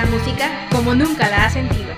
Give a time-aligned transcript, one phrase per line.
[0.00, 1.90] la música como nunca la has sentido.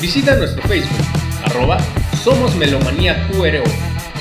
[0.00, 1.04] Visita nuestro Facebook,
[1.44, 1.78] arroba
[2.22, 3.64] Somos Melomanía QRO,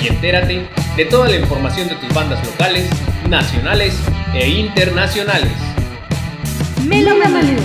[0.02, 2.89] y entérate de toda la información de tus bandas locales,
[3.29, 3.97] nacionales
[4.34, 5.54] e internacionales.
[6.86, 7.55] Melomanía.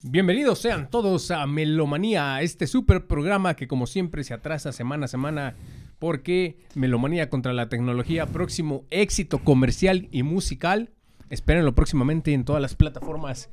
[0.00, 5.08] Bienvenidos sean todos a Melomanía, este super programa que como siempre se atrasa semana a
[5.08, 5.56] semana
[5.98, 10.95] porque Melomanía contra la tecnología, próximo éxito comercial y musical.
[11.30, 13.50] Espérenlo próximamente en todas las plataformas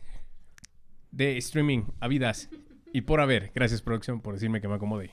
[1.11, 2.49] de streaming habidas
[2.91, 3.51] y por haber.
[3.53, 5.11] Gracias producción por decirme que me acomode.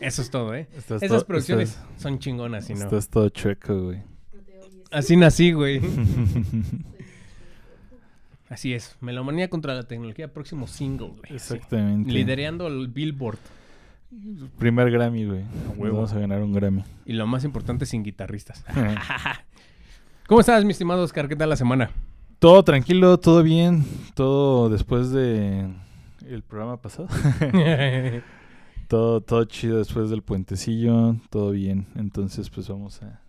[0.00, 0.68] Eso es todo, ¿eh?
[1.00, 2.76] Esas producciones son chingonas, no.
[2.76, 4.02] Estás todo chueco, güey.
[4.90, 5.80] Así nací, güey.
[8.48, 8.96] Así es.
[9.00, 11.34] Melomanía contra la tecnología, próximo single, güey.
[11.34, 12.10] Exactamente.
[12.12, 13.38] Lidereando el Billboard.
[14.58, 15.44] Primer Grammy, güey.
[15.78, 16.84] Vamos a ganar un Grammy.
[17.04, 18.64] Y lo más importante, sin guitarristas.
[20.26, 21.28] ¿Cómo estás, mi estimado Oscar?
[21.28, 21.90] ¿Qué tal la semana?
[22.38, 23.84] todo tranquilo, todo bien.
[24.14, 25.66] Todo después de
[26.26, 27.08] el programa pasado.
[28.88, 31.16] todo, todo chido después del puentecillo.
[31.28, 31.86] Todo bien.
[31.94, 33.20] Entonces, pues vamos a,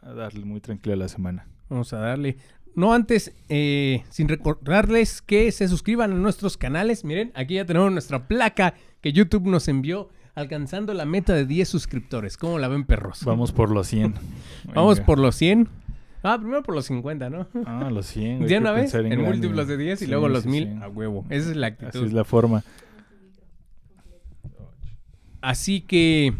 [0.00, 1.46] a darle muy tranquila a la semana.
[1.68, 2.38] Vamos a darle.
[2.74, 7.04] No antes, eh, sin recordarles que se suscriban a nuestros canales.
[7.04, 11.68] Miren, aquí ya tenemos nuestra placa que YouTube nos envió, alcanzando la meta de 10
[11.68, 12.36] suscriptores.
[12.36, 13.24] ¿Cómo la ven, perros?
[13.24, 14.14] Vamos por los 100.
[14.74, 15.85] Vamos por los 100.
[16.28, 17.46] Ah, primero por los 50, ¿no?
[17.66, 18.38] Ah, los 100.
[18.38, 19.86] güey, De hay una vez, en, grande, múltiplos de güey.
[19.86, 20.78] 10 y Sí, luego los sí, 1000 sí.
[20.82, 21.24] a huevo.
[21.30, 22.06] Esa es la Así actitud.
[22.06, 22.64] es la forma.
[25.40, 26.34] Así que,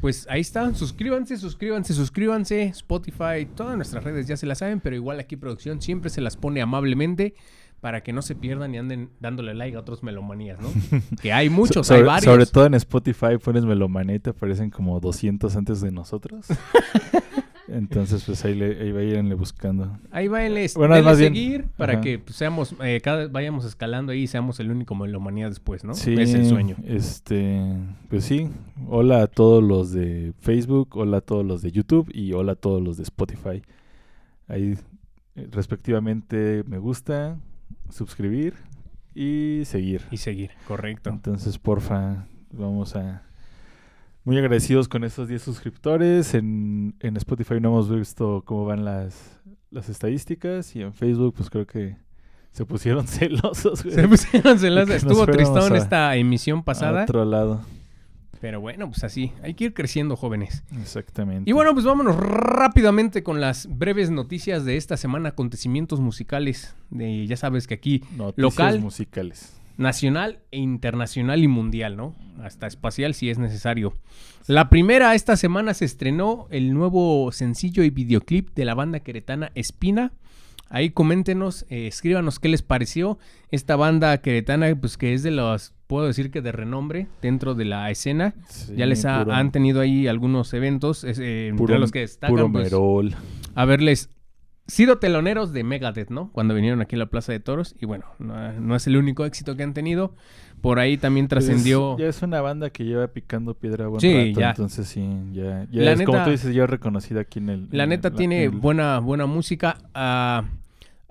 [0.00, 0.72] pues ahí está.
[0.74, 2.62] Suscríbanse, suscríbanse, suscríbanse.
[2.64, 6.36] Spotify, todas nuestras redes ya se las saben, pero igual aquí producción siempre se las
[6.36, 7.34] pone amablemente
[7.80, 10.68] para que no se pierdan y anden dándole like a otros melomanías, ¿no?
[11.22, 12.32] que hay muchos, So- hay sobre, varios.
[12.32, 16.46] sobre todo en Spotify pones Melomaneta, aparecen como 200 antes de nosotros.
[17.72, 19.96] Entonces, pues ahí, le, ahí vayanle buscando.
[20.10, 22.00] Ahí váyanle, Bueno, denle más bien- seguir para Ajá.
[22.02, 25.94] que pues, seamos, eh, cada vayamos escalando ahí y seamos el único melomanía después, ¿no?
[25.94, 26.76] Sí, Es el sueño.
[26.84, 27.62] Este,
[28.08, 28.48] pues sí.
[28.88, 32.56] Hola a todos los de Facebook, hola a todos los de YouTube y hola a
[32.56, 33.62] todos los de Spotify.
[34.48, 34.76] Ahí,
[35.36, 37.38] eh, respectivamente, me gusta,
[37.88, 38.54] suscribir
[39.14, 40.02] y seguir.
[40.10, 41.10] Y seguir, correcto.
[41.10, 43.22] Entonces, porfa, vamos a...
[44.24, 46.34] Muy agradecidos con estos 10 suscriptores.
[46.34, 49.38] En, en Spotify no hemos visto cómo van las,
[49.70, 50.74] las estadísticas.
[50.76, 51.96] Y en Facebook, pues creo que
[52.52, 53.82] se pusieron celosos.
[53.82, 53.94] güey.
[53.94, 57.02] Se pusieron nos Estuvo tristón a- esta emisión A pasada.
[57.04, 57.62] otro lado.
[58.40, 59.32] Pero bueno, pues así.
[59.42, 60.64] Hay que ir creciendo, jóvenes.
[60.80, 61.48] Exactamente.
[61.50, 66.74] Y bueno, pues vámonos rápidamente con las breves noticias de esta semana, acontecimientos musicales.
[66.88, 68.80] De, ya sabes que aquí, Noticias local.
[68.80, 69.59] musicales.
[69.76, 72.14] Nacional e internacional y mundial, ¿no?
[72.42, 73.94] Hasta espacial si es necesario.
[74.46, 79.52] La primera, esta semana se estrenó el nuevo sencillo y videoclip de la banda queretana
[79.54, 80.12] Espina.
[80.72, 83.18] Ahí coméntenos, eh, escríbanos qué les pareció
[83.50, 87.64] esta banda queretana, pues que es de los, puedo decir que de renombre dentro de
[87.64, 88.34] la escena.
[88.48, 92.00] Sí, ya les ha- puro- han tenido ahí algunos eventos, eh, entre puro, los que
[92.00, 92.70] destacan, puro pues,
[93.56, 94.10] haberles
[94.70, 96.30] sido teloneros de Megadeth, ¿no?
[96.32, 97.74] Cuando vinieron aquí a la Plaza de Toros.
[97.80, 100.14] Y bueno, no, no es el único éxito que han tenido.
[100.62, 101.96] Por ahí también Pues trascendió...
[101.98, 104.50] ya es una banda que lleva picando piedra buen Sí, rato, ya.
[104.50, 107.68] Entonces sí, ya, ya La es como tú dices, ya reconocida aquí en el...
[107.70, 109.78] La en neta el- tiene el- buena, buena música.
[109.94, 110.44] Ah,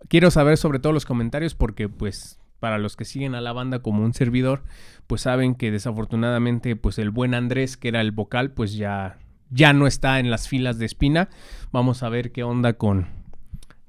[0.07, 3.79] quiero saber sobre todo los comentarios porque pues para los que siguen a la banda
[3.79, 4.63] como un servidor,
[5.07, 9.17] pues saben que desafortunadamente pues el buen Andrés, que era el vocal, pues ya,
[9.49, 11.29] ya no está en las filas de Espina.
[11.71, 13.07] Vamos a ver qué onda con,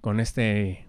[0.00, 0.87] con este...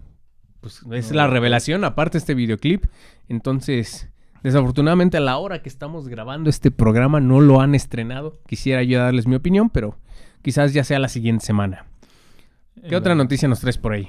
[0.60, 2.84] Pues es No, la revelación, aparte este videoclip.
[3.28, 4.08] Entonces,
[4.42, 8.38] desafortunadamente a la hora que estamos grabando este programa no lo han estrenado.
[8.46, 9.96] Quisiera yo darles mi opinión, pero
[10.42, 11.86] quizás ya sea la siguiente semana.
[12.88, 14.08] ¿Qué otra noticia nos traes por ahí?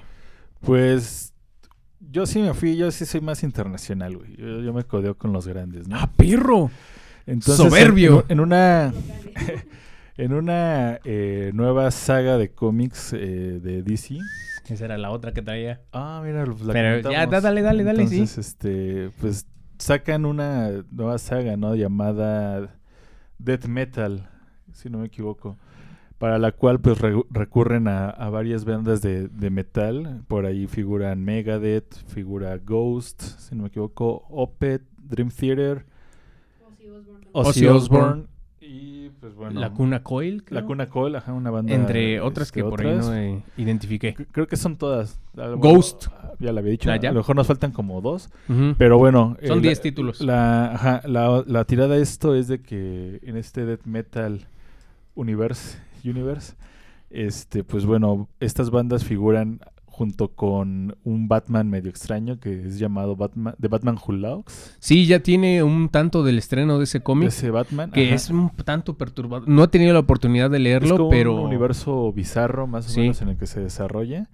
[0.61, 1.33] Pues
[1.99, 4.35] yo sí me fui, yo sí soy más internacional, güey.
[4.35, 5.97] Yo, yo me codeo con los grandes, ¿no?
[5.97, 6.69] ¡Ah, perro!
[7.25, 8.25] Entonces, en- soberbio.
[8.29, 8.93] En, una
[10.17, 14.17] en una eh, nueva saga de cómics eh, de DC.
[14.69, 15.81] Esa era la otra que traía.
[15.91, 18.15] Ah, mira, la Pero ya, dale, dale, dale, sí.
[18.15, 19.45] Entonces, este, pues
[19.77, 21.75] sacan una nueva saga, ¿no?
[21.75, 22.79] Llamada
[23.39, 24.29] Death Metal,
[24.71, 25.57] si no me equivoco.
[26.17, 30.23] Para la cual, pues, re- recurren a, a varias bandas de, de metal.
[30.29, 35.85] Por ahí figuran Megadeth, figura Ghost, si no me equivoco, Opeth, Dream Theater,
[36.65, 36.87] Ozzy
[37.33, 37.75] Ozzy Osbourne.
[37.75, 38.23] Osbourne.
[38.61, 39.59] Y, pues, bueno.
[39.59, 40.59] la Cuna Coil, creo.
[40.59, 41.73] La Cuna Cole, ajá, una banda.
[41.73, 44.13] Entre otras este, que por ahí no eh, identifiqué.
[44.31, 45.17] Creo que son todas.
[45.37, 46.07] Ah, bueno, Ghost.
[46.39, 46.91] Ya la había dicho.
[46.91, 47.09] Ah, ya.
[47.09, 48.29] A lo mejor nos faltan como dos.
[48.77, 49.37] Pero bueno.
[49.47, 50.21] Son eh, 10 la- títulos.
[50.21, 54.45] La, ajá, la, la tirada de esto es de que en este Death Metal
[55.15, 56.55] Universe, Universe
[57.09, 59.61] este, pues bueno, estas bandas figuran
[59.93, 64.43] junto con un Batman medio extraño que es llamado Batman, The Batman Who.
[64.79, 67.27] Sí, ya tiene un tanto del estreno de ese cómic.
[67.27, 67.91] Ese Batman.
[67.91, 68.15] Que ajá.
[68.15, 69.47] es un tanto perturbador.
[69.47, 71.35] No he tenido la oportunidad de Es leerlo, como pero.
[71.35, 73.01] un universo bizarro más o Sí.
[73.01, 74.29] menos en el que se desarrolla.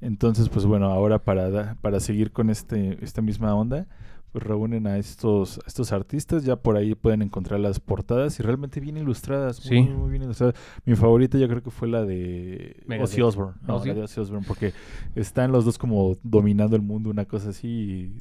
[0.00, 3.86] Entonces, pues bueno, ahora para, para seguir con este, esta misma onda,
[4.34, 6.44] pues reúnen a estos, a estos artistas.
[6.44, 9.58] Ya por ahí pueden encontrar las portadas y realmente bien ilustradas.
[9.58, 9.80] Sí.
[9.80, 10.56] Muy, muy bien ilustradas.
[10.84, 12.82] Mi favorita yo creo que fue la de.
[13.00, 13.54] Ozzy Osbourne.
[13.62, 13.90] No, Ozzy.
[13.90, 14.72] la de Ozzy Osbourne, porque
[15.14, 17.68] están los dos como dominando el mundo, una cosa así,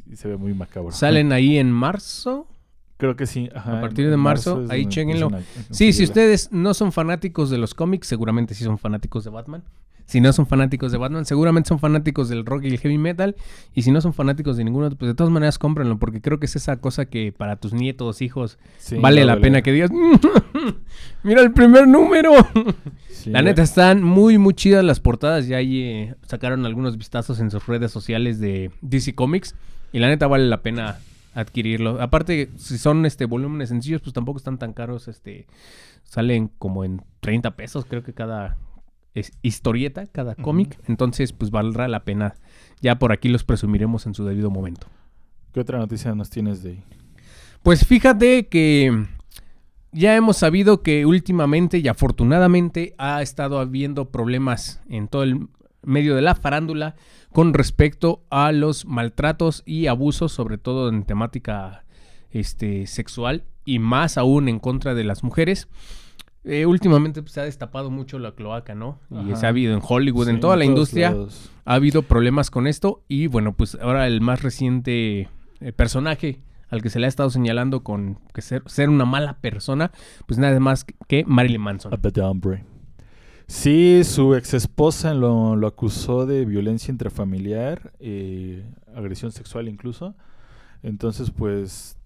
[0.06, 0.92] y, y se ve muy macabro.
[0.92, 2.48] Salen ahí en marzo.
[2.98, 3.50] Creo que sí.
[3.56, 7.58] ajá, A partir de marzo, es ahí a Sí, si ustedes no son fanáticos de
[7.58, 9.64] los cómics, seguramente sí son fanáticos de Batman.
[10.06, 13.36] Si no son fanáticos de Batman, seguramente son fanáticos del rock y el heavy metal.
[13.74, 16.46] Y si no son fanáticos de ninguno, pues de todas maneras cómprenlo, porque creo que
[16.46, 19.42] es esa cosa que para tus nietos, hijos, Sí, vale no, la vale.
[19.44, 19.92] pena que digas,
[21.24, 22.32] mira el primer número.
[23.10, 25.48] Sí, La neta están muy, muy chidas las portadas.
[25.48, 29.56] Ya ahí eh, sacaron algunos vistazos en sus redes sociales de DC Comics.
[29.94, 30.98] Y la neta vale la pena
[31.34, 32.02] adquirirlo.
[32.02, 35.08] Aparte, si son este volúmenes sencillos, pues tampoco están tan caros.
[35.08, 35.48] Este
[36.04, 38.58] salen como en 30 pesos, creo que cada
[39.14, 40.80] es historieta, cada cómic.
[40.88, 42.36] Entonces, pues valdrá la pena.
[42.82, 44.88] Ya por aquí los presumiremos en su debido momento.
[45.54, 46.84] ¿Qué otra noticia nos tienes de ahí?
[47.62, 49.06] Pues fíjate que
[49.92, 55.48] ya hemos sabido que últimamente y afortunadamente ha estado habiendo problemas en todo el
[55.84, 56.96] medio de la farándula
[57.32, 61.86] con respecto a los maltratos y abusos, sobre todo en temática
[62.32, 65.68] este, sexual y más aún en contra de las mujeres.
[66.46, 69.00] Eh, últimamente pues, se ha destapado mucho la cloaca, ¿no?
[69.10, 71.52] Y se ha habido en Hollywood, en toda la industria lados.
[71.64, 75.30] ha habido problemas con esto y bueno, pues ahora el más reciente
[75.62, 79.38] eh, personaje al que se le ha estado señalando con que ser, ser una mala
[79.40, 79.92] persona,
[80.26, 81.94] pues nada más que Marilyn Manson.
[81.94, 82.66] A bad hombre.
[83.48, 90.16] Sí, su ex esposa lo, lo acusó de violencia intrafamiliar, eh, agresión sexual incluso.
[90.82, 91.98] Entonces, pues,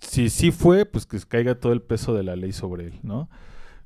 [0.00, 3.28] si sí fue, pues que caiga todo el peso de la ley sobre él, ¿no?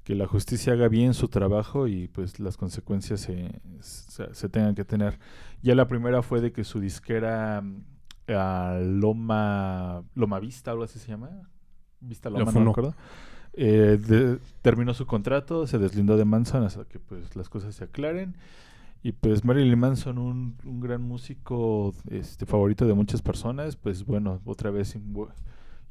[0.05, 4.75] Que la justicia haga bien su trabajo y pues las consecuencias se, se, se tengan
[4.75, 5.19] que tener.
[5.63, 7.85] Ya la primera fue de que su disquera mm,
[8.29, 11.31] a Loma, Loma Vista, algo así se llama.
[12.01, 12.71] Vista Lo Loma, no me funó.
[12.73, 12.95] acuerdo.
[13.55, 17.85] Eh, de- terminó su contrato, se deslindó de Manson hasta que pues las cosas se
[17.85, 18.37] aclaren.
[19.03, 24.41] Y pues Marilyn Manson, un, un gran músico este, favorito de muchas personas, pues bueno,
[24.45, 24.97] otra vez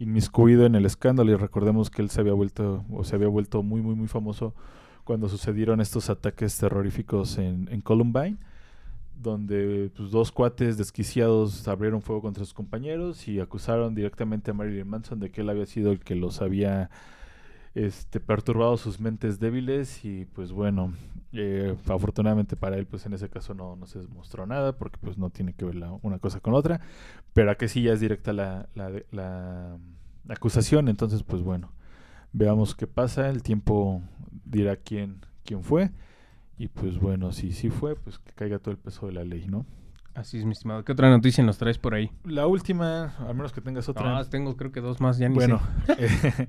[0.04, 3.64] inmiscuido en el escándalo y recordemos que él se había vuelto o se había vuelto
[3.64, 4.54] muy muy muy famoso
[5.04, 8.38] cuando sucedieron estos ataques terroríficos en, en Columbine
[9.22, 14.88] donde pues, dos cuates desquiciados abrieron fuego contra sus compañeros y acusaron directamente a Marilyn
[14.88, 16.90] Manson de que él había sido el que los había
[17.76, 20.94] este, perturbado sus mentes débiles y pues bueno,
[21.32, 25.18] eh, afortunadamente para él pues en ese caso no, no se demostró nada porque pues
[25.18, 26.80] no tiene que ver la- una cosa con otra,
[27.34, 29.78] pero aquí sí ya es directa la, la, la-
[30.30, 31.72] acusación, entonces pues bueno,
[32.32, 34.02] veamos qué pasa, el tiempo
[34.46, 35.92] dirá quién, quién fue.
[36.58, 39.48] Y pues bueno, si sí fue, pues que caiga todo el peso de la ley,
[39.48, 39.66] ¿no?
[40.14, 40.86] Así es, mi estimado.
[40.86, 42.12] ¿Qué otra noticia nos traes por ahí?
[42.24, 44.20] La última, a menos que tengas otra.
[44.20, 45.94] Ah, tengo creo que dos más, ya ni bueno, sé.
[45.98, 46.48] eh,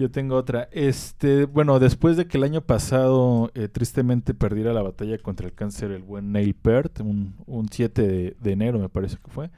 [0.00, 0.68] yo tengo otra.
[0.72, 5.52] Este, bueno, después de que el año pasado eh, tristemente perdiera la batalla contra el
[5.52, 9.50] cáncer el buen Neil Peart, un, un 7 de, de enero me parece que fue.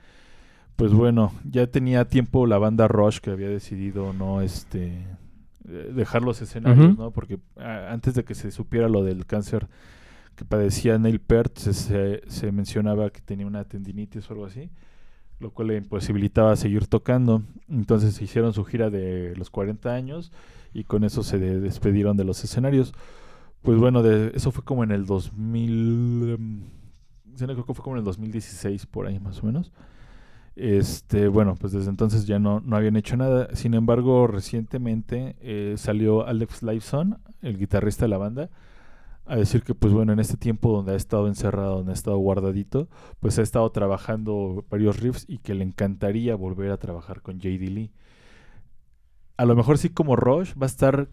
[0.77, 5.05] Pues bueno, ya tenía tiempo la banda Rush que había decidido no este
[5.69, 6.99] eh, dejar los escenarios.
[6.99, 7.13] ¿no?
[7.13, 9.69] Porque ah, antes de que se supiera lo del cáncer
[10.35, 14.71] que padecía Neil Peart, se, se, se mencionaba que tenía una tendinitis o algo así,
[15.43, 17.43] lo cual le imposibilitaba seguir tocando.
[17.69, 20.33] Entonces hicieron su gira de los 40 años
[20.75, 22.95] y con eso se de- despedieron de los escenarios.
[23.63, 26.61] Pues bueno, de, eso fue como en el 2000, em,
[27.37, 29.73] sí, no, creo que fue como en el 2016 por ahí más o menos.
[30.55, 33.49] Este, bueno, pues desde entonces ya no, no habían hecho nada.
[33.55, 38.51] Sin embargo, recientemente eh, salió Alex Lifeson, el guitarrista de la banda,
[39.33, 42.19] a decir que, pues bueno, en este tiempo donde ha estado encerrado, donde ha estado
[42.19, 42.89] guardadito,
[43.21, 47.69] pues ha estado trabajando varios riffs y que le encantaría volver a trabajar con JD
[47.71, 47.91] Lee.
[49.37, 51.09] A lo mejor sí como Rush va a estar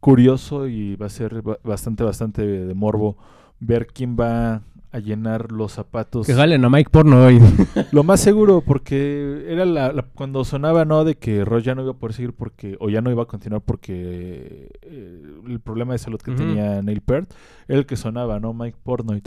[0.00, 3.16] curioso y va a ser ba- bastante, bastante de morbo
[3.60, 4.62] ver quién va
[4.92, 6.26] a llenar los zapatos.
[6.26, 7.38] Que jalen a Mike Porno hoy.
[7.92, 11.04] Lo más seguro, porque era la, la- cuando sonaba, ¿no?
[11.04, 13.26] De que Ross ya no iba a poder seguir porque, o ya no iba a
[13.26, 17.30] continuar porque eh, el problema de salud que tenía Neil Peart
[17.68, 18.52] era el que sonaba, ¿no?
[18.52, 19.22] Mike Portnoy.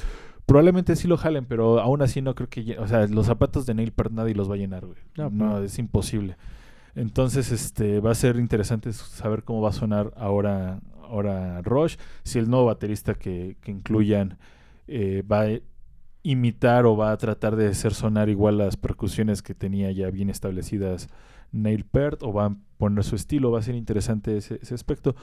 [0.46, 2.78] Probablemente sí lo jalen, pero aún así no creo que...
[2.78, 4.98] O sea, los zapatos de Neil Peart nadie los va a llenar, güey.
[5.16, 5.72] No, No, pues.
[5.72, 6.36] es imposible.
[6.96, 11.96] Entonces, este, va a ser interesante saber cómo va a sonar ahora, ahora Rush.
[12.24, 14.38] Si el nuevo baterista que, que incluyan
[14.88, 15.46] eh, va,
[16.24, 20.30] imitar o va a tratar de hacer sonar igual las percusiones que tenía ya bien
[20.30, 21.10] establecidas
[21.52, 25.16] Neil Peart o va a poner su estilo, va a ser interesante ese, aspecto.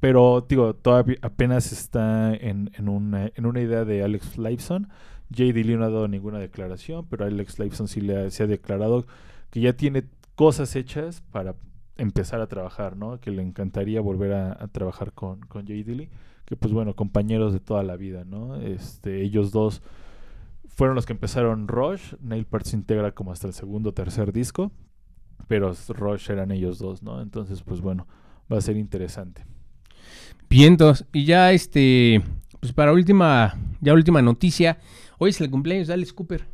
[0.00, 4.88] Pero digo, todavía apenas está en, en, una, en una idea de Alex Lifeson.
[5.30, 5.64] J.D.
[5.64, 9.06] Lee no ha dado ninguna declaración, pero Alex Lifeson sí le ha, declarado
[9.50, 11.54] que ya tiene cosas hechas para
[11.96, 13.18] empezar a trabajar, ¿no?
[13.20, 15.94] Que le encantaría volver a, a trabajar con, con J.D.
[15.94, 16.10] Lee,
[16.44, 18.56] que pues bueno, compañeros de toda la vida, ¿no?
[18.56, 19.82] Este, ellos dos
[20.68, 24.32] fueron los que empezaron Rush, Neil Peart se integra como hasta el segundo o tercer
[24.32, 24.72] disco,
[25.46, 27.22] pero Rush eran ellos dos, ¿no?
[27.22, 28.06] Entonces, pues bueno,
[28.52, 29.44] va a ser interesante.
[30.50, 31.04] Vientos.
[31.12, 32.22] Y ya este,
[32.60, 34.78] pues para última, ya última noticia,
[35.18, 36.46] hoy es el cumpleaños de Alice Cooper.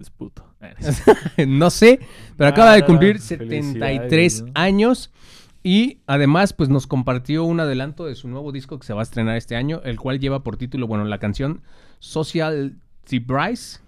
[0.00, 0.44] Es puto.
[1.46, 2.00] no sé,
[2.36, 4.52] pero acaba de Ah, cumplir felicidades, 73 ¿no?
[5.62, 9.02] Y además pues nos compartió un adelanto de su nuevo disco que se va a
[9.02, 11.60] estrenar este año, el cual lleva por título, bueno, la canción
[11.98, 12.76] Social
[13.26, 13.80] Bryce.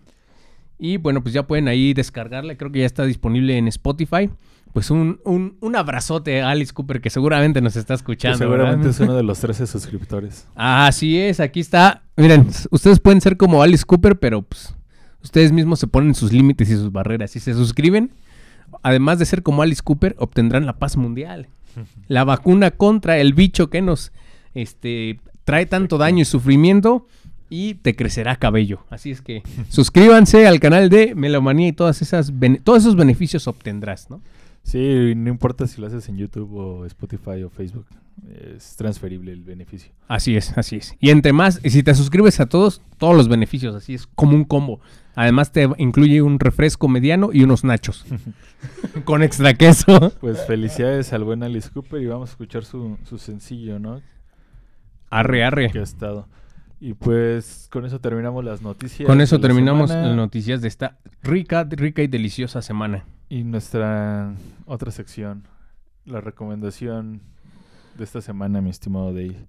[0.79, 4.29] Y bueno, pues ya pueden ahí descargarla, creo que ya está disponible en Spotify.
[4.73, 8.39] Pues un, un, un abrazote a Alice Cooper que seguramente nos está Que escuchando.
[8.39, 8.91] seguramente ¿verdad?
[8.91, 10.49] es uno de los 13 suscriptores.
[10.55, 12.03] Así es, aquí está.
[12.17, 14.75] Miren, ustedes pueden ser como Alice Cooper, pero pues
[15.23, 17.31] ustedes mismos se ponen sus límites y sus barreras.
[17.33, 18.13] Si se suscriben,
[18.83, 21.49] además de ser como Alice Cooper, obtendrán la paz mundial.
[22.09, 24.13] La vacuna contra el bicho que nos
[24.55, 27.07] este, trae tanto daño y sufrimiento
[27.49, 28.85] y te crecerá cabello.
[28.91, 32.33] Así es que suscríbanse al canal de Melomanía y todas esas
[32.65, 34.21] todos esos beneficios obtendrás, ¿no?
[34.63, 37.87] Sí, no importa si lo haces en YouTube o Spotify o Facebook,
[38.55, 39.93] es transferible el beneficio.
[40.09, 40.95] Así es, así es.
[41.01, 44.35] Y entre más, y si te suscribes a todos, todos los beneficios, así es como
[44.35, 44.81] un combo.
[45.15, 48.05] Además te incluye un refresco mediano y unos nachos.
[49.05, 50.11] Con extra queso.
[50.21, 54.01] Pues felicidades al buen Alice Cooper y vamos a escuchar su, su sencillo, ¿no?
[55.11, 55.71] Arre, Que arre.
[55.79, 56.29] ha estado.
[56.81, 59.07] Y pues con eso terminamos las noticias.
[59.07, 63.05] Con eso la terminamos semana las noticias de esta rica, rica y deliciosa semana.
[63.29, 64.35] Y nuestra
[64.67, 65.47] otra sección,
[66.07, 67.21] la recomendación
[67.97, 69.47] de esta semana, mi estimado Dave.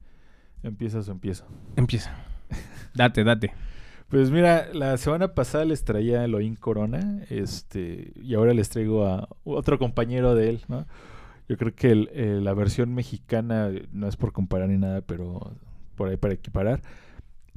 [0.64, 1.46] ¿Empiezas o empiezo?
[1.76, 2.14] Empieza.
[2.94, 3.54] Date, date.
[4.10, 9.28] Pues mira, la semana pasada les traía Elohim Corona, este, y ahora les traigo a
[9.44, 10.86] otro compañero de él, ¿no?
[11.50, 15.54] Yo creo que el- eh, la versión mexicana, no es por comparar ni nada, pero
[15.96, 16.82] por ahí para equiparar.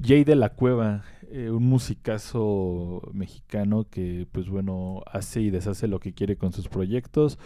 [0.03, 5.99] Jay de la Cueva, eh, un musicazo mexicano que, pues bueno, hace y deshace lo
[5.99, 7.39] que quiere con sus proyectos.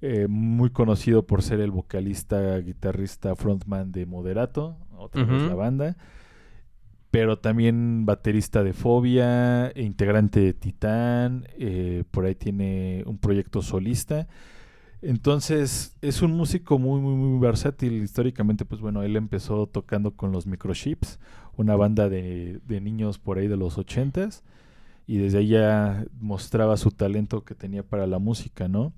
[0.00, 5.96] Eh, muy conocido por ser el vocalista, guitarrista, frontman de Moderato, otra vez la banda
[7.16, 13.62] pero también baterista de Fobia, e integrante de Titán, eh, por ahí tiene un proyecto
[13.62, 14.28] solista.
[15.00, 18.02] Entonces es un músico muy, muy, muy versátil.
[18.02, 21.18] Históricamente, pues bueno, él empezó tocando con los Microchips,
[21.56, 24.44] una banda de, de niños por ahí de los ochentas,
[25.06, 28.92] y desde ahí ya mostraba su talento que tenía para la música, ¿no?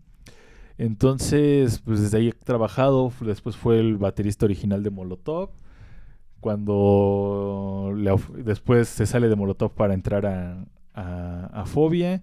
[0.78, 5.50] Entonces, pues desde ahí ha trabajado, después fue el baterista original de Molotov,
[6.40, 12.22] cuando le después se sale de Molotov para entrar a, a, a Fobia,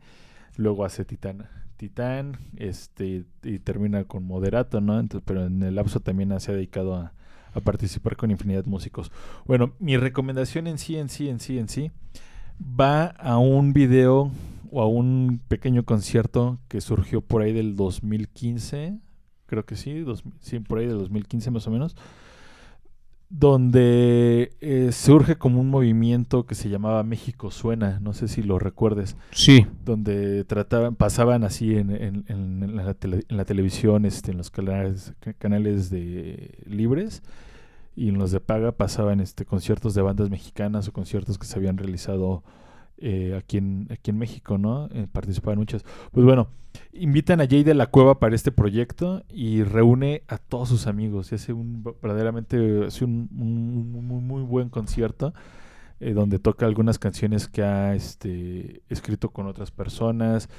[0.56, 4.98] luego hace Titán, Titán, este, y termina con Moderato, ¿no?
[5.00, 7.12] Entonces, pero en el lapso también se ha dedicado a,
[7.54, 9.12] a participar con infinidad de músicos.
[9.46, 11.92] Bueno, mi recomendación en sí, en sí, en sí, en sí,
[12.62, 14.32] va a un video
[14.72, 18.98] o a un pequeño concierto que surgió por ahí del 2015,
[19.46, 21.96] creo que sí, dos- sí, por ahí del 2015 más o menos,
[23.30, 28.60] donde eh, surge como un movimiento que se llamaba México Suena, no sé si lo
[28.60, 29.66] recuerdes, Sí.
[29.84, 34.52] donde trataban, pasaban así en, en- en la, tele- en la televisión, este, en los
[34.52, 37.24] canales, ca- canales de libres
[37.96, 41.58] y en los de paga pasaban este conciertos de bandas mexicanas o conciertos que se
[41.58, 42.44] habían realizado
[42.98, 44.88] eh, aquí en aquí en México, ¿no?
[44.94, 45.84] Eh, participaban muchas.
[46.12, 46.48] Pues bueno,
[46.94, 51.32] invitan a Jay de la Cueva para este proyecto y reúne a todos sus amigos
[51.32, 55.34] y hace un verdaderamente hace un, muy, muy buen concierto
[56.00, 60.50] eh, donde toca algunas canciones que ha este, escrito con otras personas,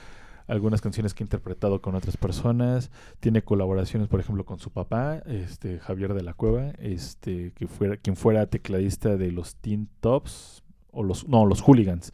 [0.47, 2.91] algunas canciones que ha interpretado con otras personas,
[3.21, 7.97] tiene colaboraciones, por ejemplo, con su papá, este Javier de la Cueva, este que fuera
[7.97, 10.63] quien fuera tecladista de los Teen Tops
[10.97, 12.13] o los no, los Hooligans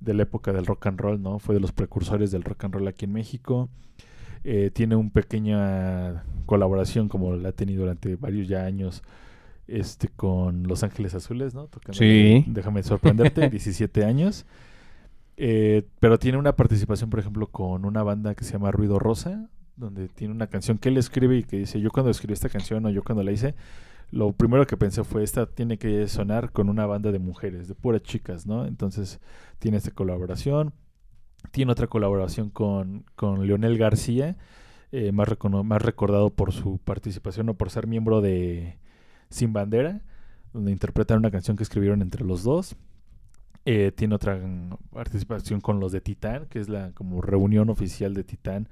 [0.00, 1.38] de la época del rock and roll, ¿no?
[1.38, 3.68] Fue de los precursores del rock and roll aquí en México.
[4.44, 9.02] Eh, tiene una pequeña colaboración como la ha tenido durante varios ya años
[9.66, 11.66] este con Los Ángeles Azules, ¿no?
[11.66, 12.44] Tocando Sí.
[12.46, 14.46] Déjame sorprenderte, 17 años.
[15.36, 19.48] Eh, pero tiene una participación, por ejemplo, con una banda que se llama Ruido Rosa,
[19.76, 22.86] donde tiene una canción que él escribe y que dice, yo cuando escribí esta canción
[22.86, 23.54] o yo cuando la hice,
[24.10, 27.74] lo primero que pensé fue, esta tiene que sonar con una banda de mujeres, de
[27.74, 28.66] puras chicas, ¿no?
[28.66, 29.20] Entonces
[29.58, 30.72] tiene esta colaboración.
[31.50, 34.36] Tiene otra colaboración con, con Leonel García,
[34.92, 35.28] eh, más,
[35.64, 38.78] más recordado por su participación o por ser miembro de
[39.30, 40.02] Sin Bandera,
[40.52, 42.76] donde interpretan una canción que escribieron entre los dos.
[43.64, 44.40] Eh, tiene otra
[44.90, 48.68] participación con los de Titán, que es la como reunión oficial de Titán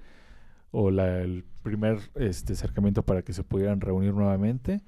[0.71, 4.83] o la, el primer este, acercamiento para que se pudieran reunir nuevamente.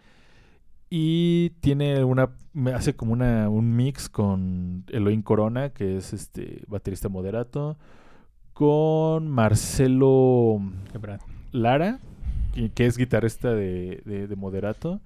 [0.89, 2.31] Y tiene una,
[2.75, 7.77] hace como una, un mix con Elohim Corona, que es este baterista moderato,
[8.53, 10.61] con Marcelo
[11.53, 11.99] Lara,
[12.75, 15.01] que, es guitarrista de, de, moderato.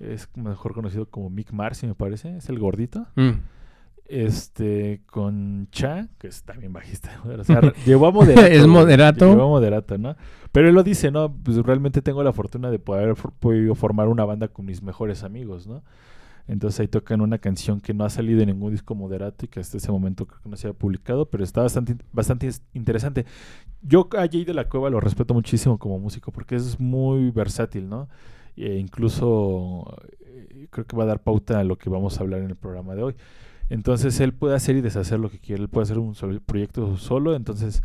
[0.00, 2.36] Es mejor conocido como Mick Marcy, me parece.
[2.36, 3.06] Es el gordito.
[3.16, 3.40] Mm.
[4.08, 7.22] Este, con Cha, que es también bajista.
[7.38, 8.46] O sea, llevó a moderato.
[8.46, 9.28] es moderato.
[9.28, 10.16] Llevó a moderato, ¿no?
[10.50, 11.32] Pero él lo dice, ¿no?
[11.44, 15.22] Pues realmente tengo la fortuna de poder haber podido formar una banda con mis mejores
[15.24, 15.82] amigos, ¿no?
[16.48, 19.60] Entonces ahí tocan una canción que no ha salido en ningún disco moderato y que
[19.60, 23.26] hasta ese momento creo que no se ha publicado, pero está bastante, bastante interesante.
[23.82, 27.86] Yo a Jay de la Cueva lo respeto muchísimo como músico porque es muy versátil,
[27.86, 28.08] ¿no?
[28.56, 32.40] E incluso eh, creo que va a dar pauta a lo que vamos a hablar
[32.40, 33.14] en el programa de hoy.
[33.70, 36.14] Entonces él puede hacer y deshacer lo que quiere, él puede hacer un
[36.46, 37.82] proyecto solo, entonces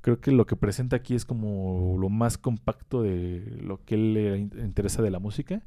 [0.00, 4.14] creo que lo que presenta aquí es como lo más compacto de lo que él
[4.14, 5.62] le interesa de la música,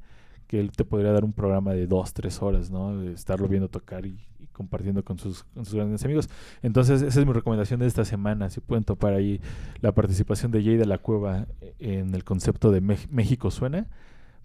[0.48, 2.98] que él te podría dar un programa de dos, tres horas, ¿no?
[2.98, 4.18] De estarlo viendo tocar y,
[4.54, 6.30] compartiendo con sus, grandes amigos.
[6.62, 8.50] Entonces, esa es mi recomendación de esta semana.
[8.50, 9.42] Si pueden topar ahí
[9.82, 11.46] la participación de Jay de la Cueva
[11.78, 13.88] en el concepto de México Suena,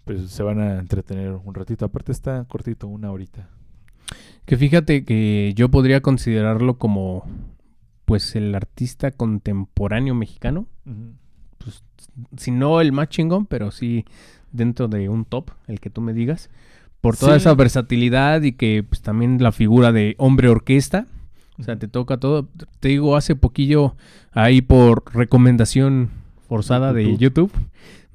[0.03, 1.85] pues se van a entretener un ratito.
[1.85, 3.49] Aparte está cortito, una horita.
[4.45, 7.25] Que fíjate que yo podría considerarlo como
[8.05, 10.67] pues el artista contemporáneo mexicano.
[11.57, 11.83] pues,
[12.37, 14.05] si no el más chingón, pero sí
[14.51, 16.49] dentro de un top, el que tú me digas.
[17.01, 21.07] Por toda esa versatilidad y que pues también la figura de hombre orquesta.
[21.57, 22.47] O sea, te toca todo.
[22.79, 23.95] Te digo, hace poquillo,
[24.31, 26.09] ahí por recomendación
[26.47, 27.51] forzada de YouTube,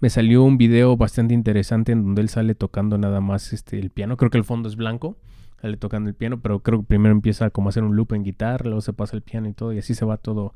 [0.01, 3.91] me salió un video bastante interesante en donde él sale tocando nada más este el
[3.91, 4.17] piano.
[4.17, 5.17] Creo que el fondo es blanco
[5.63, 8.25] le tocando el piano, pero creo que primero empieza como a hacer un loop en
[8.25, 10.55] guitarra, luego se pasa el piano y todo, y así se va todo.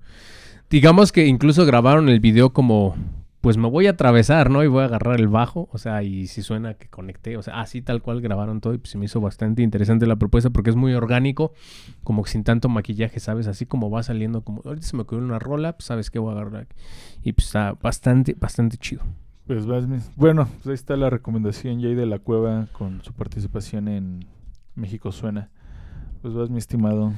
[0.70, 2.96] Digamos que incluso grabaron el video como,
[3.40, 4.64] pues me voy a atravesar, ¿no?
[4.64, 7.60] Y voy a agarrar el bajo, o sea, y si suena que conecté, o sea,
[7.60, 10.70] así tal cual grabaron todo y pues se me hizo bastante interesante la propuesta porque
[10.70, 11.52] es muy orgánico,
[12.02, 13.46] como sin tanto maquillaje, ¿sabes?
[13.46, 16.30] Así como va saliendo, como ahorita se me ocurrió una rola, pues sabes qué voy
[16.30, 16.68] a agarrar.
[17.22, 19.02] Y pues está bastante, bastante chido.
[19.46, 19.66] Pues
[20.16, 24.24] bueno, pues ahí está la recomendación ya de la cueva con su participación en
[24.74, 25.50] México suena.
[26.22, 27.12] Pues vas, mi estimado.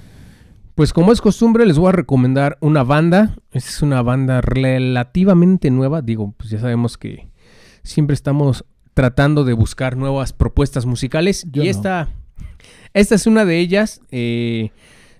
[0.74, 3.36] Pues como es costumbre, les voy a recomendar una banda.
[3.50, 6.02] Es una banda relativamente nueva.
[6.02, 7.28] Digo, pues ya sabemos que
[7.82, 11.46] siempre estamos tratando de buscar nuevas propuestas musicales.
[11.52, 12.08] y esta,
[12.94, 14.00] esta es una de ellas.
[14.10, 14.70] Eh,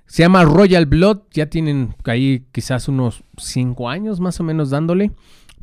[0.07, 1.21] se llama Royal Blood.
[1.33, 5.13] Ya tienen ahí quizás unos 5 años más o menos dándole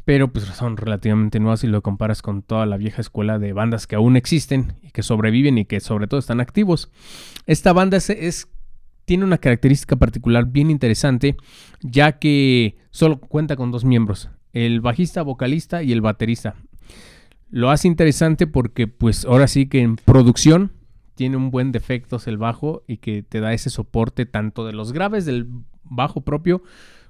[0.06, 3.88] pero pues son relativamente nuevas si lo comparas con toda la vieja escuela de bandas
[3.88, 6.92] que aún existen y que sobreviven y que sobre todo están activos.
[7.46, 8.48] Esta banda es,
[9.06, 11.38] tiene una característica particular bien interesante,
[11.82, 16.56] ya que solo cuenta con dos miembros, el bajista, vocalista y el baterista.
[17.50, 20.72] Lo hace interesante porque pues ahora sí que en producción
[21.16, 24.92] tiene un buen defectos el bajo y que te da ese soporte tanto de los
[24.92, 25.48] graves del
[25.84, 26.64] bajo propio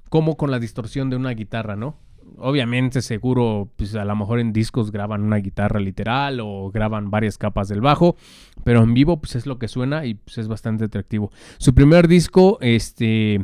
[0.10, 1.98] como con la distorsión de una guitarra, ¿no?
[2.38, 7.38] Obviamente seguro, pues a lo mejor en discos graban una guitarra literal o graban varias
[7.38, 8.16] capas del bajo,
[8.64, 11.32] pero en vivo pues es lo que suena y pues es bastante atractivo.
[11.58, 13.42] Su primer disco, este,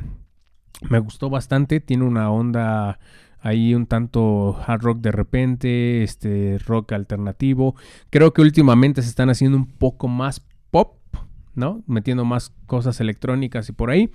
[0.89, 2.99] me gustó bastante, tiene una onda
[3.41, 7.75] ahí un tanto hard rock de repente, este rock alternativo.
[8.09, 10.97] Creo que últimamente se están haciendo un poco más pop,
[11.55, 11.83] ¿no?
[11.87, 14.11] Metiendo más cosas electrónicas y por ahí.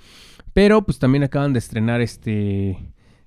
[0.53, 2.79] Pero pues también acaban de estrenar este